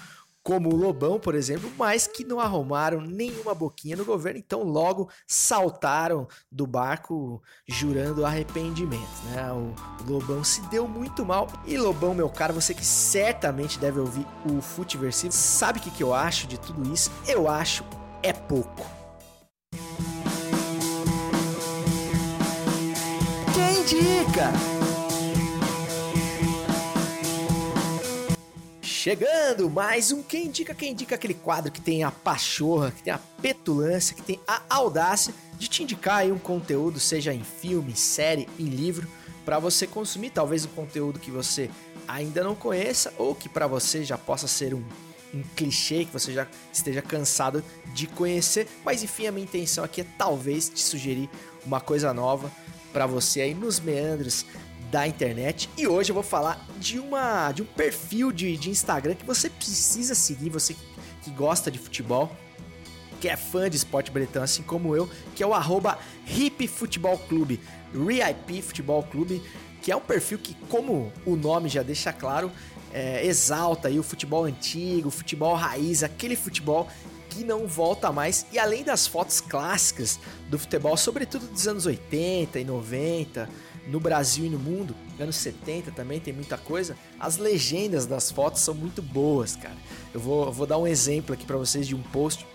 [0.42, 5.08] como o Lobão, por exemplo, mas que não arrumaram nenhuma boquinha no governo, então logo
[5.26, 9.52] saltaram do barco jurando arrependimento, né?
[9.52, 9.74] O
[10.10, 11.48] Lobão se deu muito mal.
[11.64, 16.02] E Lobão, meu caro, você que certamente deve ouvir o Futeversivo, sabe o que, que
[16.02, 17.10] eu acho de tudo isso?
[17.26, 17.84] Eu acho
[18.22, 18.86] é pouco.
[23.54, 24.71] Quem indica?
[29.02, 33.12] Chegando mais um Quem Indica, Quem Indica, aquele quadro que tem a pachorra, que tem
[33.12, 38.48] a petulância, que tem a audácia de te indicar um conteúdo, seja em filme, série,
[38.60, 39.08] em livro,
[39.44, 41.68] para você consumir, talvez um conteúdo que você
[42.06, 44.84] ainda não conheça ou que para você já possa ser um,
[45.34, 50.02] um clichê que você já esteja cansado de conhecer, mas enfim, a minha intenção aqui
[50.02, 51.28] é talvez te sugerir
[51.66, 52.52] uma coisa nova
[52.92, 54.46] para você aí nos meandros
[54.92, 55.70] da internet.
[55.76, 59.48] E hoje eu vou falar de uma de um perfil de, de Instagram que você
[59.48, 60.76] precisa seguir, você
[61.22, 62.30] que gosta de futebol,
[63.18, 67.16] que é fã de esporte bretão, assim como eu, que é o arroba Hip Futebol
[67.16, 67.58] Clube,
[67.94, 69.42] RIP Futebol Clube,
[69.80, 72.52] que é um perfil que, como o nome já deixa claro,
[72.92, 76.86] é, exalta aí o futebol antigo, o futebol raiz, aquele futebol
[77.30, 78.44] que não volta mais.
[78.52, 80.20] E além das fotos clássicas
[80.50, 83.48] do futebol, sobretudo dos anos 80 e 90,
[83.86, 88.60] no Brasil e no mundo, anos 70 também tem muita coisa, as legendas das fotos
[88.60, 89.76] são muito boas, cara.
[90.14, 92.46] Eu vou, vou dar um exemplo aqui para vocês de um post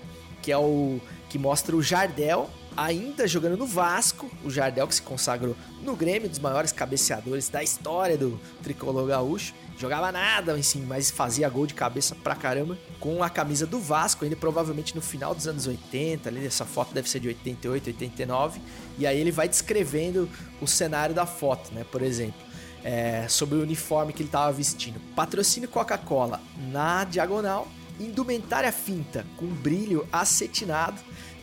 [0.41, 0.99] que é o
[1.29, 6.29] que mostra o Jardel ainda jogando no Vasco, o Jardel que se consagrou no Grêmio,
[6.29, 9.53] dos maiores cabeceadores da história do tricolor gaúcho.
[9.77, 14.23] Jogava nada, assim, mas fazia gol de cabeça pra caramba com a camisa do Vasco,
[14.23, 18.61] ainda provavelmente no final dos anos 80, ali, essa foto deve ser de 88, 89,
[18.97, 20.29] e aí ele vai descrevendo
[20.61, 21.83] o cenário da foto, né?
[21.91, 22.41] Por exemplo,
[22.83, 24.99] é, sobre o uniforme que ele estava vestindo.
[25.15, 27.67] Patrocínio Coca-Cola na diagonal,
[27.99, 30.99] indumentária finta com brilho acetinado,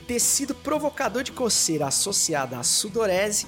[0.06, 3.46] tecido provocador de coceira associada à sudorese,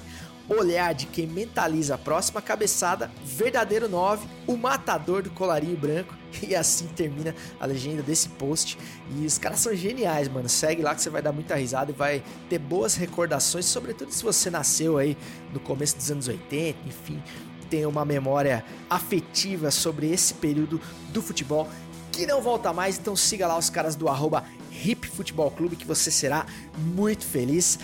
[0.48, 6.14] olhar de quem mentaliza a próxima cabeçada, verdadeiro 9, o matador do colarinho branco.
[6.46, 8.76] E assim termina a legenda desse post.
[9.16, 10.50] E os caras são geniais, mano.
[10.50, 14.22] Segue lá que você vai dar muita risada e vai ter boas recordações, sobretudo se
[14.22, 15.16] você nasceu aí
[15.50, 17.22] no começo dos anos 80, enfim,
[17.70, 20.78] tem uma memória afetiva sobre esse período
[21.08, 21.66] do futebol
[22.12, 22.98] que não volta mais.
[22.98, 24.44] Então siga lá os caras do arroba
[24.84, 26.46] Hip Futebol Clube que você será
[26.76, 27.78] muito feliz.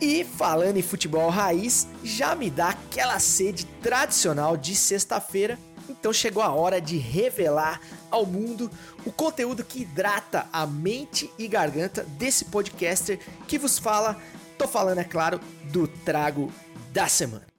[0.00, 5.58] E falando em futebol raiz, já me dá aquela sede tradicional de sexta-feira.
[5.88, 7.80] Então chegou a hora de revelar
[8.10, 8.70] ao mundo
[9.04, 13.18] o conteúdo que hidrata a mente e garganta desse podcaster
[13.48, 14.16] que vos fala.
[14.56, 15.40] Tô falando, é claro,
[15.72, 16.52] do trago
[16.92, 17.57] da semana.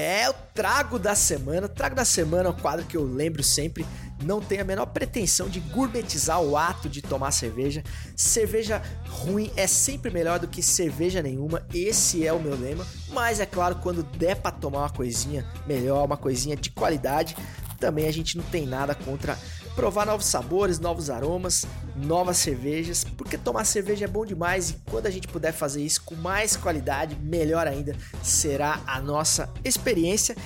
[0.00, 1.68] É o Trago da Semana.
[1.68, 3.86] Trago da Semana é um quadro que eu lembro sempre.
[4.22, 7.84] Não tem a menor pretensão de gourmetizar o ato de tomar cerveja.
[8.16, 11.66] Cerveja ruim é sempre melhor do que cerveja nenhuma.
[11.74, 12.86] Esse é o meu lema.
[13.10, 17.36] Mas é claro, quando der para tomar uma coisinha melhor, uma coisinha de qualidade,
[17.78, 19.38] também a gente não tem nada contra
[19.80, 21.64] provar novos sabores, novos aromas,
[21.96, 26.02] novas cervejas, porque tomar cerveja é bom demais e quando a gente puder fazer isso
[26.02, 30.36] com mais qualidade, melhor ainda será a nossa experiência.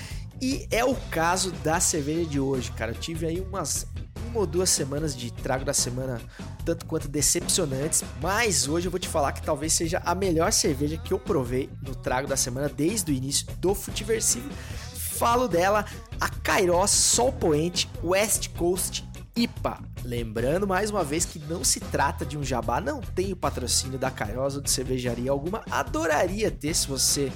[0.41, 2.93] E é o caso da cerveja de hoje, cara.
[2.93, 3.89] Eu tive aí umas
[4.31, 6.21] uma ou duas semanas de trago da semana
[6.65, 10.97] tanto quanto decepcionantes, mas hoje eu vou te falar que talvez seja a melhor cerveja
[10.97, 14.49] que eu provei no trago da semana desde o início do Futiversivo.
[14.95, 15.85] Falo dela,
[16.21, 19.05] a Kairos Sol Poente West Coast
[19.37, 19.79] IPA.
[20.05, 23.99] Lembrando mais uma vez que não se trata de um jabá, não tem o patrocínio
[23.99, 25.63] da Kairos ou de cervejaria alguma.
[25.71, 27.33] Adoraria ter se você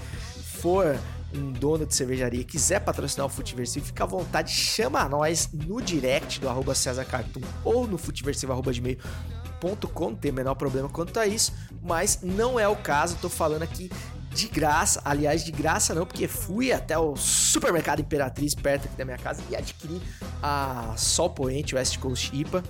[0.61, 0.99] for
[1.33, 5.83] um dono de cervejaria quiser patrocinar o Futiversivo, fica à vontade, chama a nós no
[5.83, 11.27] direct do arroba César Cartoon ou no futiversivo.gmail.com, não tem o menor problema quanto a
[11.27, 13.91] isso, mas não é o caso, tô falando aqui
[14.31, 15.01] de graça.
[15.05, 19.43] Aliás, de graça não, porque fui até o supermercado Imperatriz perto aqui da minha casa
[19.51, 20.01] e adquiri
[20.43, 22.63] a Sol Poente West Coast IPA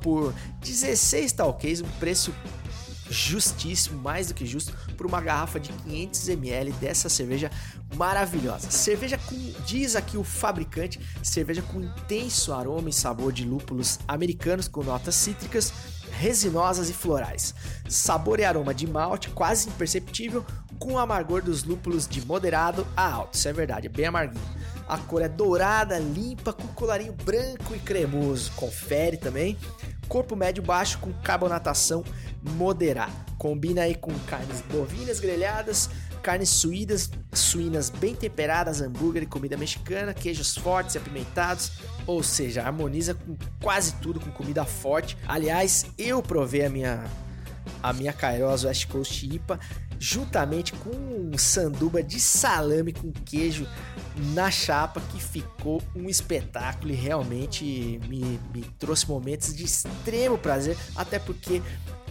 [0.00, 2.32] por 16 talquês, um preço
[3.08, 7.50] justíssimo, mais do que justo, por uma garrafa de 500 ml dessa cerveja
[7.96, 8.70] maravilhosa.
[8.70, 9.36] Cerveja com,
[9.66, 15.14] diz aqui o fabricante, cerveja com intenso aroma e sabor de lúpulos americanos com notas
[15.14, 15.72] cítricas,
[16.18, 17.54] resinosas e florais.
[17.88, 20.44] Sabor e aroma de malte quase imperceptível,
[20.78, 23.34] com o amargor dos lúpulos de moderado a alto.
[23.34, 24.42] Isso é verdade, é bem amarguinho.
[24.86, 28.52] A cor é dourada, limpa, com colarinho branco e cremoso.
[28.52, 29.56] Confere também.
[30.08, 32.04] Corpo médio baixo com carbonatação
[32.42, 33.12] moderada.
[33.38, 35.88] Combina aí com carnes bovinas grelhadas,
[36.24, 41.72] carnes suínas, suínas bem temperadas, hambúrguer e comida mexicana, queijos fortes e apimentados,
[42.06, 45.18] ou seja, harmoniza com quase tudo com comida forte.
[45.28, 47.04] Aliás, eu provei a minha
[47.82, 49.60] a minha Kairos West Coast IPA
[49.98, 53.66] juntamente com um sanduba de salame com queijo
[54.32, 60.76] na chapa que ficou um espetáculo e realmente me, me trouxe momentos de extremo prazer,
[60.96, 61.62] até porque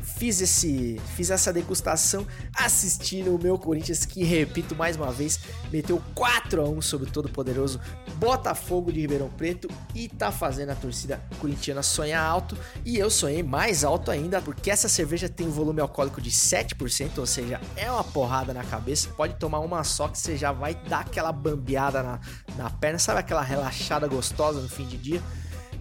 [0.04, 5.40] fiz esse fiz essa degustação assistindo o meu Corinthians que repito mais uma vez
[5.72, 7.80] meteu 4 a 1 sobre o todo poderoso
[8.18, 12.58] Botafogo de Ribeirão Preto e tá fazendo a torcida corintiana sonhar alto.
[12.86, 17.18] E eu sonhei mais alto ainda porque essa cerveja tem um volume alcoólico de 7%,
[17.18, 20.76] ou seja, é uma porrada na cabeça, pode tomar uma só que você já vai
[20.88, 22.20] dar aquela bambeada na,
[22.56, 25.22] na perna, sabe aquela relaxada gostosa no fim de dia?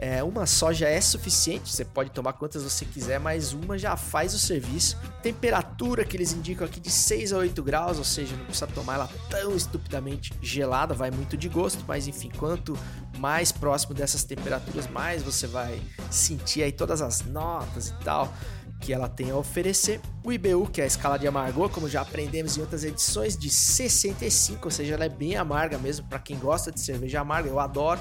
[0.04, 3.96] É, uma só já é suficiente, você pode tomar quantas você quiser, mas uma já
[3.96, 4.98] faz o serviço.
[5.22, 8.94] Temperatura que eles indicam aqui de 6 a 8 graus, ou seja, não precisa tomar
[8.94, 12.76] ela tão estupidamente gelada, vai muito de gosto, mas enfim, quanto
[13.16, 15.80] mais próximo dessas temperaturas, mais você vai
[16.10, 18.34] sentir aí todas as notas e tal
[18.80, 20.00] que ela tem a oferecer.
[20.24, 23.48] O IBU, que é a escala de amargor, como já aprendemos em outras edições, de
[23.48, 27.60] 65, ou seja, ela é bem amarga mesmo para quem gosta de cerveja amarga, eu
[27.60, 28.00] adoro.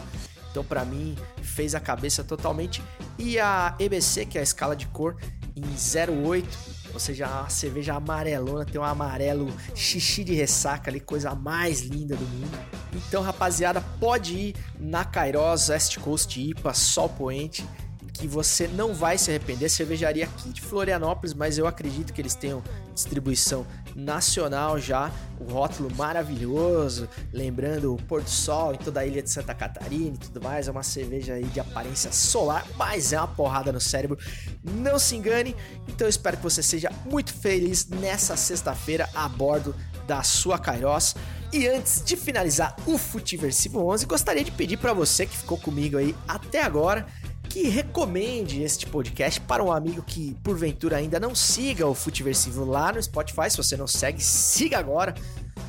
[0.51, 2.83] Então, para mim, fez a cabeça totalmente.
[3.17, 5.15] E a EBC, que é a escala de cor,
[5.55, 6.47] em 08,
[6.93, 12.15] ou seja, a cerveja amarelona, tem um amarelo xixi de ressaca ali, coisa mais linda
[12.15, 12.59] do mundo.
[12.93, 17.65] Então, rapaziada, pode ir na Kairos West Coast IPA, Sol Poente,
[18.13, 19.69] que você não vai se arrepender.
[19.69, 22.61] Cervejaria aqui de Florianópolis, mas eu acredito que eles tenham
[22.93, 25.11] distribuição nacional já.
[25.39, 30.15] O rótulo maravilhoso, lembrando o pôr do sol em toda a ilha de Santa Catarina
[30.15, 30.67] e tudo mais.
[30.67, 34.17] É uma cerveja aí de aparência solar, mas é uma porrada no cérebro.
[34.63, 35.55] Não se engane.
[35.87, 39.75] Então eu espero que você seja muito feliz nessa sexta-feira a bordo
[40.07, 41.15] da sua Kairos.
[41.53, 45.97] E antes de finalizar o Futiversivo 11, gostaria de pedir para você que ficou comigo
[45.97, 47.05] aí até agora
[47.51, 52.93] que recomende este podcast para um amigo que, porventura, ainda não siga o Futiversivo lá
[52.93, 53.49] no Spotify.
[53.49, 55.13] Se você não segue, siga agora,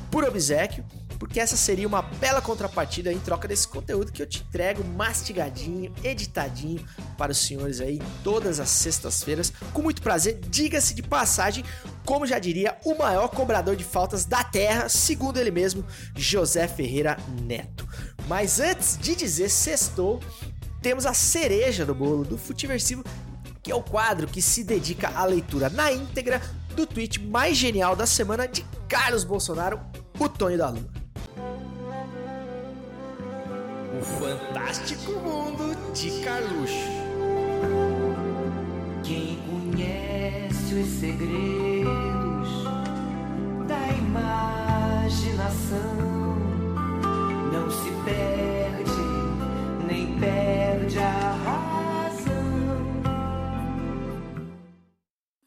[0.09, 0.85] por obsequio,
[1.19, 5.93] porque essa seria uma bela contrapartida em troca desse conteúdo que eu te entrego mastigadinho,
[6.01, 6.85] editadinho
[7.17, 9.51] para os senhores aí todas as sextas-feiras.
[9.73, 11.65] Com muito prazer, diga-se de passagem,
[12.05, 17.17] como já diria, o maior cobrador de faltas da Terra, segundo ele mesmo, José Ferreira
[17.41, 17.85] Neto.
[18.25, 20.21] Mas antes de dizer sextou,
[20.83, 23.05] temos a cereja do bolo do Futiversivo,
[23.63, 26.41] que é o quadro que se dedica à leitura na íntegra
[26.75, 29.79] do tweet mais genial da semana de Carlos Bolsonaro,
[30.19, 30.91] o Tonho da Lua.
[33.97, 36.75] O fantástico mundo de Carluxo.
[39.03, 42.49] Quem conhece os segredos
[43.67, 45.53] da imaginação
[47.53, 48.72] não se perde
[50.23, 52.33] perde a razão.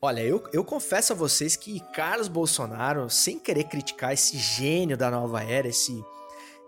[0.00, 5.10] Olha, eu, eu confesso a vocês que Carlos Bolsonaro, sem querer criticar esse gênio da
[5.10, 6.04] nova era, esse,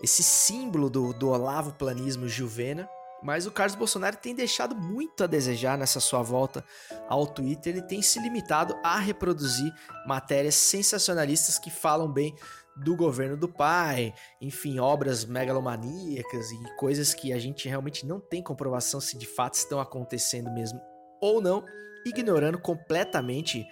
[0.03, 2.89] esse símbolo do, do Olavo Planismo Juvena,
[3.23, 6.65] mas o Carlos Bolsonaro tem deixado muito a desejar nessa sua volta
[7.09, 7.75] ao Twitter.
[7.75, 9.73] Ele tem se limitado a reproduzir
[10.07, 12.35] matérias sensacionalistas que falam bem
[12.79, 18.43] do governo do pai, enfim, obras megalomaníacas e coisas que a gente realmente não tem
[18.43, 20.81] comprovação se de fato estão acontecendo mesmo
[21.21, 21.65] ou não,
[22.07, 23.67] ignorando completamente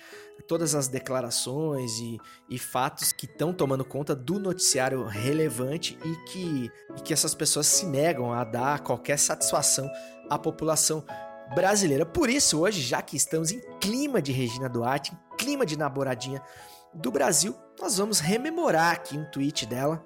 [0.49, 2.19] todas as declarações e,
[2.51, 7.67] e fatos que estão tomando conta do noticiário relevante e que, e que essas pessoas
[7.67, 9.89] se negam a dar qualquer satisfação
[10.29, 11.05] à população
[11.55, 12.05] brasileira.
[12.05, 16.43] Por isso, hoje, já que estamos em clima de Regina Duarte, em clima de namoradinha
[16.97, 20.05] do Brasil, nós vamos rememorar aqui um tweet dela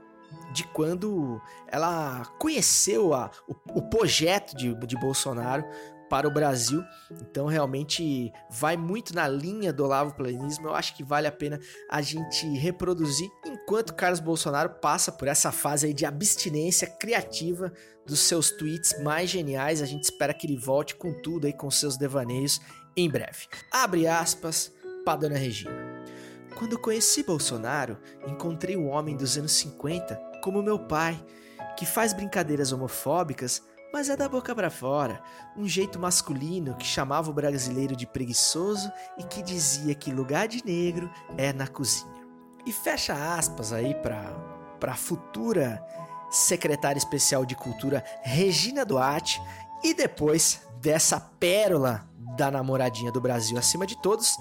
[0.53, 5.65] de quando ela conheceu a, o, o projeto de, de Bolsonaro
[6.09, 6.83] para o Brasil.
[7.23, 10.67] Então, realmente vai muito na linha do Olavo Planismo.
[10.67, 15.53] Eu acho que vale a pena a gente reproduzir enquanto Carlos Bolsonaro passa por essa
[15.53, 17.73] fase aí de abstinência criativa
[18.05, 19.81] dos seus tweets mais geniais.
[19.81, 22.61] A gente espera que ele volte com tudo aí, com seus devaneios
[22.97, 23.47] em breve.
[23.71, 24.73] Abre aspas
[25.05, 25.90] para Dona Regina.
[26.61, 27.97] Quando conheci Bolsonaro,
[28.29, 31.19] encontrei o homem dos anos 50 como meu pai,
[31.75, 35.23] que faz brincadeiras homofóbicas, mas é da boca para fora,
[35.57, 40.63] um jeito masculino que chamava o brasileiro de preguiçoso e que dizia que lugar de
[40.63, 42.13] negro é na cozinha.
[42.67, 44.31] E fecha aspas aí para
[44.79, 45.83] para futura
[46.31, 49.41] secretária especial de cultura Regina Duarte
[49.83, 52.07] e depois dessa pérola
[52.37, 54.37] da namoradinha do Brasil acima de todos,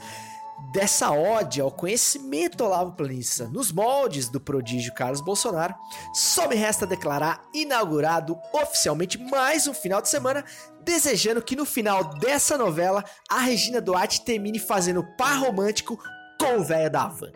[0.72, 5.76] dessa ódio ao conhecimento Olavo Planissa nos moldes do prodígio Carlos Bolsonaro,
[6.14, 10.44] só me resta declarar inaugurado oficialmente mais um final de semana,
[10.84, 15.98] desejando que no final dessa novela a Regina Duarte termine fazendo par romântico
[16.40, 17.32] com o velho da Havan.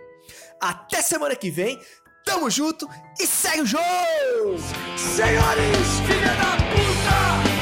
[0.62, 1.80] Até semana que vem,
[2.24, 2.88] tamo junto
[3.20, 3.84] e segue o jogo!
[4.98, 7.53] Senhores, filha da